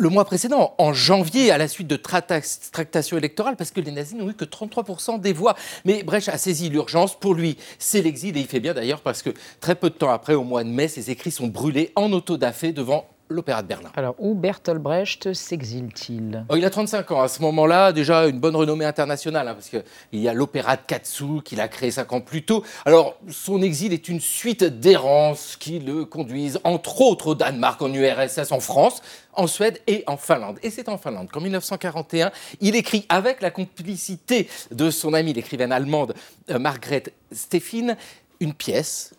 [0.00, 3.90] le mois précédent, en janvier, à la suite de tracta- tractations électorales, parce que les
[3.90, 5.56] nazis n'ont eu que 33% des voix.
[5.84, 7.18] Mais Brecht a saisi l'urgence.
[7.18, 10.10] Pour lui, c'est l'exil, et il fait bien d'ailleurs, parce que très peu de temps
[10.10, 13.90] après, au mois de mai, ses écrits sont brûlés en autodafé devant l'Opéra de Berlin.
[13.96, 16.44] Alors, où Bertolt Brecht s'exile-t-il?
[16.48, 17.20] Oh, il a 35 ans.
[17.20, 20.82] À ce moment-là, déjà une bonne renommée internationale, hein, parce qu'il y a l'opéra de
[20.86, 22.64] Katsu qu'il a créé 5 ans plus tôt.
[22.84, 27.92] Alors, son exil est une suite d'errances qui le conduisent, entre autres, au Danemark, en
[27.92, 29.02] URSS, en France,
[29.34, 30.58] en Suède et en Finlande.
[30.62, 35.72] Et c'est en Finlande qu'en 1941, il écrit, avec la complicité de son amie, l'écrivaine
[35.72, 36.14] allemande
[36.50, 37.96] euh, Margrethe Steffin,
[38.40, 39.14] une pièce.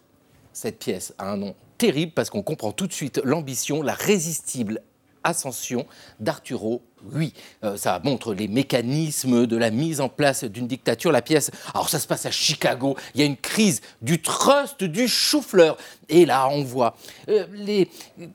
[0.52, 4.82] Cette pièce a un nom terrible parce qu'on comprend tout de suite l'ambition, la résistible
[5.24, 5.88] ascension
[6.20, 6.84] d'Arturo
[7.14, 7.34] oui,
[7.64, 11.12] euh, ça montre les mécanismes de la mise en place d'une dictature.
[11.12, 14.84] La pièce, alors ça se passe à Chicago, il y a une crise du trust
[14.84, 15.78] du chou-fleur.
[16.10, 16.96] Et là, on voit
[17.30, 17.90] euh, les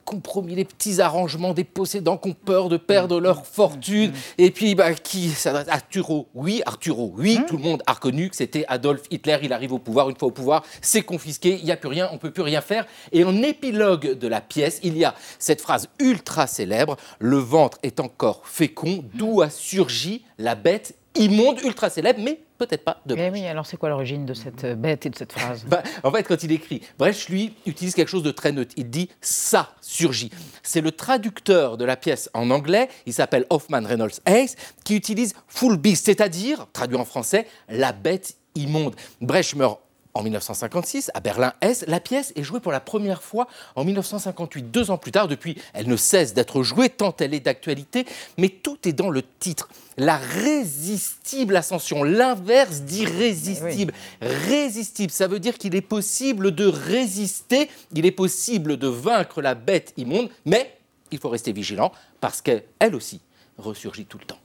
[0.05, 4.13] compromis, les petits arrangements des possédants qui ont peur de perdre leur fortune.
[4.37, 8.35] Et puis, bah, qui s'adresse Arturo, oui, Arturo, oui, tout le monde a reconnu que
[8.35, 9.39] c'était Adolf Hitler.
[9.43, 12.07] Il arrive au pouvoir, une fois au pouvoir, c'est confisqué, il n'y a plus rien,
[12.11, 12.85] on ne peut plus rien faire.
[13.11, 17.77] Et en épilogue de la pièce, il y a cette phrase ultra célèbre Le ventre
[17.83, 23.13] est encore fécond, d'où a surgi la bête immonde, ultra célèbre, mais peut-être pas de
[23.17, 25.65] Eh oui, alors c'est quoi l'origine de cette euh, bête et de cette phrase?
[25.67, 28.73] Bah, en fait, quand il écrit, Brecht, lui, utilise quelque chose de très neutre.
[28.77, 30.31] Il dit ça surgit.
[30.63, 35.33] C'est le traducteur de la pièce en anglais, il s'appelle Hoffman Reynolds Hayes, qui utilise
[35.49, 38.95] full beast, c'est-à-dire, traduit en français, la bête immonde.
[39.19, 39.81] Brecht meurt
[40.15, 44.89] en 1956, à Berlin-Est, la pièce est jouée pour la première fois en 1958, deux
[44.89, 45.27] ans plus tard.
[45.27, 48.05] Depuis, elle ne cesse d'être jouée tant elle est d'actualité,
[48.37, 49.69] mais tout est dans le titre.
[49.97, 53.93] La résistible ascension, l'inverse d'irrésistible.
[54.21, 59.53] Résistible, ça veut dire qu'il est possible de résister, il est possible de vaincre la
[59.53, 60.77] bête immonde, mais
[61.11, 61.91] il faut rester vigilant
[62.21, 62.63] parce qu'elle
[62.93, 63.19] aussi
[63.57, 64.39] ressurgit tout le temps.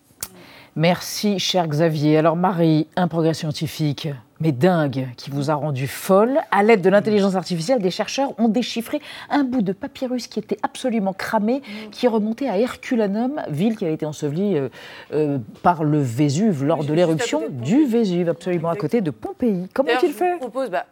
[0.77, 2.17] Merci, cher Xavier.
[2.19, 4.09] Alors, Marie, un progrès scientifique,
[4.39, 6.39] mais dingue, qui vous a rendu folle.
[6.53, 9.01] À l'aide de l'intelligence artificielle, des chercheurs ont déchiffré
[9.31, 11.61] un bout de papyrus qui était absolument cramé,
[11.91, 14.69] qui remontait à Herculanum, ville qui a été ensevelie euh,
[15.13, 19.69] euh, par le Vésuve lors de l'éruption du Vésuve, absolument à côté de Pompéi.
[19.75, 20.87] Comment je fait vous propose, bah,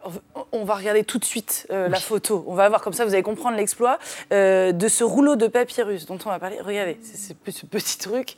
[0.51, 2.43] on va regarder tout de suite euh, la photo.
[2.47, 3.97] On va voir comme ça, vous allez comprendre l'exploit
[4.29, 6.57] de ce rouleau de papyrus dont on va parler.
[6.61, 8.35] Regardez, c'est ce pe- ce petit truc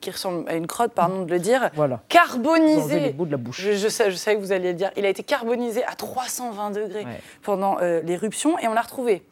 [0.00, 2.02] qui ressemble à une crotte, pardon de le dire, Voilà.
[2.08, 3.00] carbonisé.
[3.00, 3.60] Les bouts de la bouche.
[3.60, 4.90] Je, je sais, je savais que vous alliez le dire.
[4.96, 7.20] Il a été carbonisé à 320 degrés Ouais.
[7.42, 9.22] pendant euh, l'éruption et on l'a retrouvé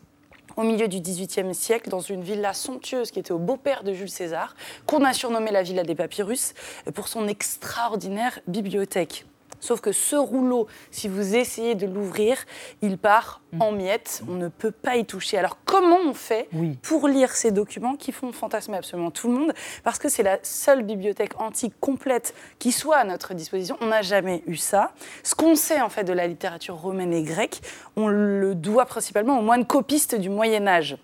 [0.56, 4.08] au milieu du XVIIIe siècle, dans une villa somptueuse qui était au beau-père de Jules
[4.08, 4.54] César,
[4.86, 6.54] qu'on a surnommée la Villa des Papyrus,
[6.94, 9.26] pour son extraordinaire bibliothèque.
[9.64, 12.36] Sauf que ce rouleau, si vous essayez de l'ouvrir,
[12.82, 14.22] il part en miettes.
[14.28, 15.38] On ne peut pas y toucher.
[15.38, 16.50] Alors comment on fait
[16.82, 20.38] pour lire ces documents qui font fantasmer absolument tout le monde Parce que c'est la
[20.42, 23.78] seule bibliothèque antique complète qui soit à notre disposition.
[23.80, 24.92] On n'a jamais eu ça.
[25.22, 27.62] Ce qu'on sait en fait de la littérature romaine et grecque,
[27.96, 30.98] on le doit principalement aux moines copistes du Moyen Âge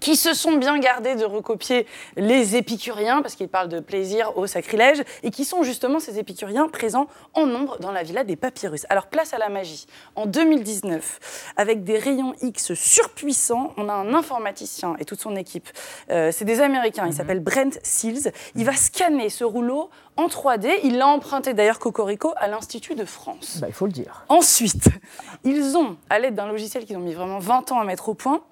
[0.00, 1.86] qui se sont bien gardés de recopier
[2.16, 6.68] les épicuriens, parce qu'ils parlent de plaisir au sacrilège, et qui sont justement ces épicuriens
[6.68, 8.86] présents en nombre dans la villa des papyrus.
[8.88, 9.86] Alors place à la magie.
[10.14, 15.68] En 2019, avec des rayons X surpuissants, on a un informaticien et toute son équipe.
[16.10, 18.32] Euh, C'est des Américains, il s'appelle Brent Seals.
[18.54, 20.70] Il va scanner ce rouleau en 3D.
[20.84, 23.58] Il l'a emprunté d'ailleurs Cocorico à l'Institut de France.
[23.60, 24.24] Bah, il faut le dire.
[24.28, 24.88] Ensuite,
[25.44, 28.14] ils ont, à l'aide d'un logiciel qu'ils ont mis vraiment 20 ans à mettre au
[28.14, 28.42] point,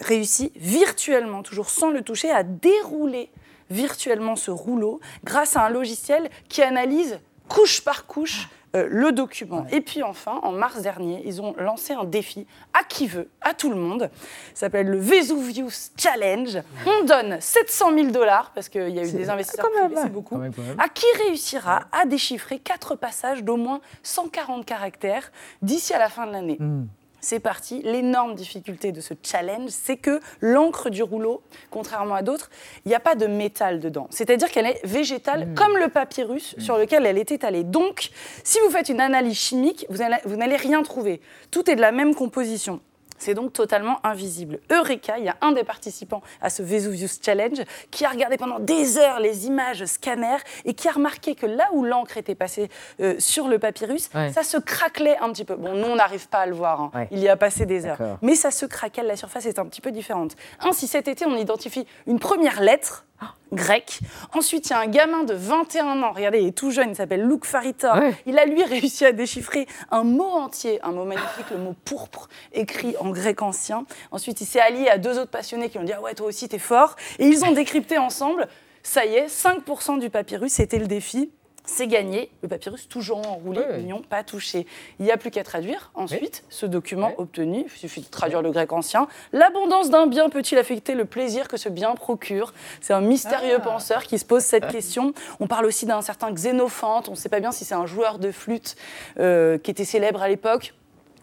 [0.00, 3.30] réussi virtuellement, toujours sans le toucher, à dérouler
[3.70, 7.18] virtuellement ce rouleau grâce à un logiciel qui analyse
[7.48, 9.66] couche par couche euh, le document.
[9.70, 13.54] Et puis enfin, en mars dernier, ils ont lancé un défi à qui veut, à
[13.54, 14.10] tout le monde.
[14.52, 16.58] Ça s'appelle le Vesuvius Challenge.
[16.84, 20.40] On donne 700 000 dollars, parce qu'il y a eu des investisseurs privés, c'est beaucoup,
[20.78, 25.30] à qui réussira à déchiffrer quatre passages d'au moins 140 caractères
[25.62, 26.56] d'ici à la fin de l'année.
[26.58, 26.86] Hmm.
[27.24, 27.80] C'est parti.
[27.82, 32.50] L'énorme difficulté de ce challenge, c'est que l'encre du rouleau, contrairement à d'autres,
[32.84, 34.08] il n'y a pas de métal dedans.
[34.10, 37.64] C'est-à-dire qu'elle est végétale, comme le papyrus sur lequel elle est étalée.
[37.64, 38.10] Donc,
[38.44, 41.22] si vous faites une analyse chimique, vous n'allez rien trouver.
[41.50, 42.80] Tout est de la même composition.
[43.18, 44.58] C'est donc totalement invisible.
[44.70, 47.58] Eureka, il y a un des participants à ce Vesuvius Challenge
[47.90, 51.68] qui a regardé pendant des heures les images scanners et qui a remarqué que là
[51.72, 52.68] où l'encre était passée
[53.00, 54.32] euh, sur le papyrus, Ouais.
[54.32, 55.54] ça se craquelait un petit peu.
[55.54, 56.80] Bon, nous, on n'arrive pas à le voir.
[56.80, 56.90] hein.
[56.94, 57.08] Ouais.
[57.10, 58.18] Il y a passé des heures.
[58.22, 60.32] Mais ça se craquelle, la surface est un petit peu différente.
[60.60, 63.06] Ainsi, cet été, on identifie une première lettre
[63.54, 64.00] grecque.
[64.32, 66.96] Ensuite, il y a un gamin de 21 ans, regardez, il est tout jeune, il
[66.96, 68.00] s'appelle Luke Farita.
[68.26, 72.28] Il a, lui, réussi à déchiffrer un mot entier, un mot magnifique, le mot pourpre,
[72.52, 73.86] écrit en grec ancien.
[74.10, 76.48] Ensuite, il s'est allié à deux autres passionnés qui ont dit Ah ouais, toi aussi,
[76.48, 76.96] t'es fort.
[77.18, 78.48] Et ils ont décrypté ensemble.
[78.82, 81.30] Ça y est, 5% du papyrus, c'était le défi.
[81.66, 84.66] C'est gagné, le papyrus toujours enroulé, mignon, pas touché.
[84.98, 87.64] Il n'y a plus qu'à traduire ensuite ce document obtenu.
[87.66, 89.08] Il suffit de traduire le grec ancien.
[89.32, 92.52] L'abondance d'un bien peut-il affecter le plaisir que ce bien procure?
[92.82, 95.14] C'est un mystérieux penseur qui se pose cette question.
[95.40, 97.08] On parle aussi d'un certain Xénophante.
[97.08, 98.76] On ne sait pas bien si c'est un joueur de flûte
[99.18, 100.74] euh, qui était célèbre à l'époque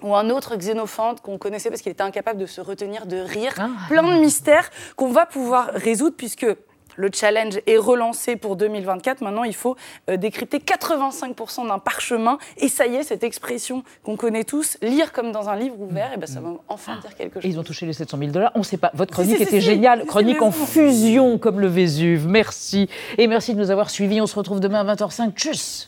[0.02, 3.54] ou un autre Xénophante qu'on connaissait parce qu'il était incapable de se retenir de rire.
[3.88, 6.48] Plein de mystères qu'on va pouvoir résoudre puisque
[6.96, 9.22] le challenge est relancé pour 2024.
[9.22, 9.76] Maintenant, il faut
[10.10, 12.38] euh, décrypter 85% d'un parchemin.
[12.58, 16.14] Et ça y est, cette expression qu'on connaît tous, lire comme dans un livre ouvert,
[16.14, 17.46] et ben, ça va enfin dire quelque chose.
[17.46, 18.52] Et ils ont touché les 700 000 dollars.
[18.56, 18.92] On ne sait pas.
[18.94, 19.62] Votre chronique si, si, était si.
[19.62, 20.06] géniale.
[20.06, 22.28] Chronique en fusion comme le Vésuve.
[22.28, 22.90] Merci.
[23.18, 24.22] Et merci de nous avoir suivis.
[24.22, 25.34] On se retrouve demain à 20h05.
[25.34, 25.88] Tchuss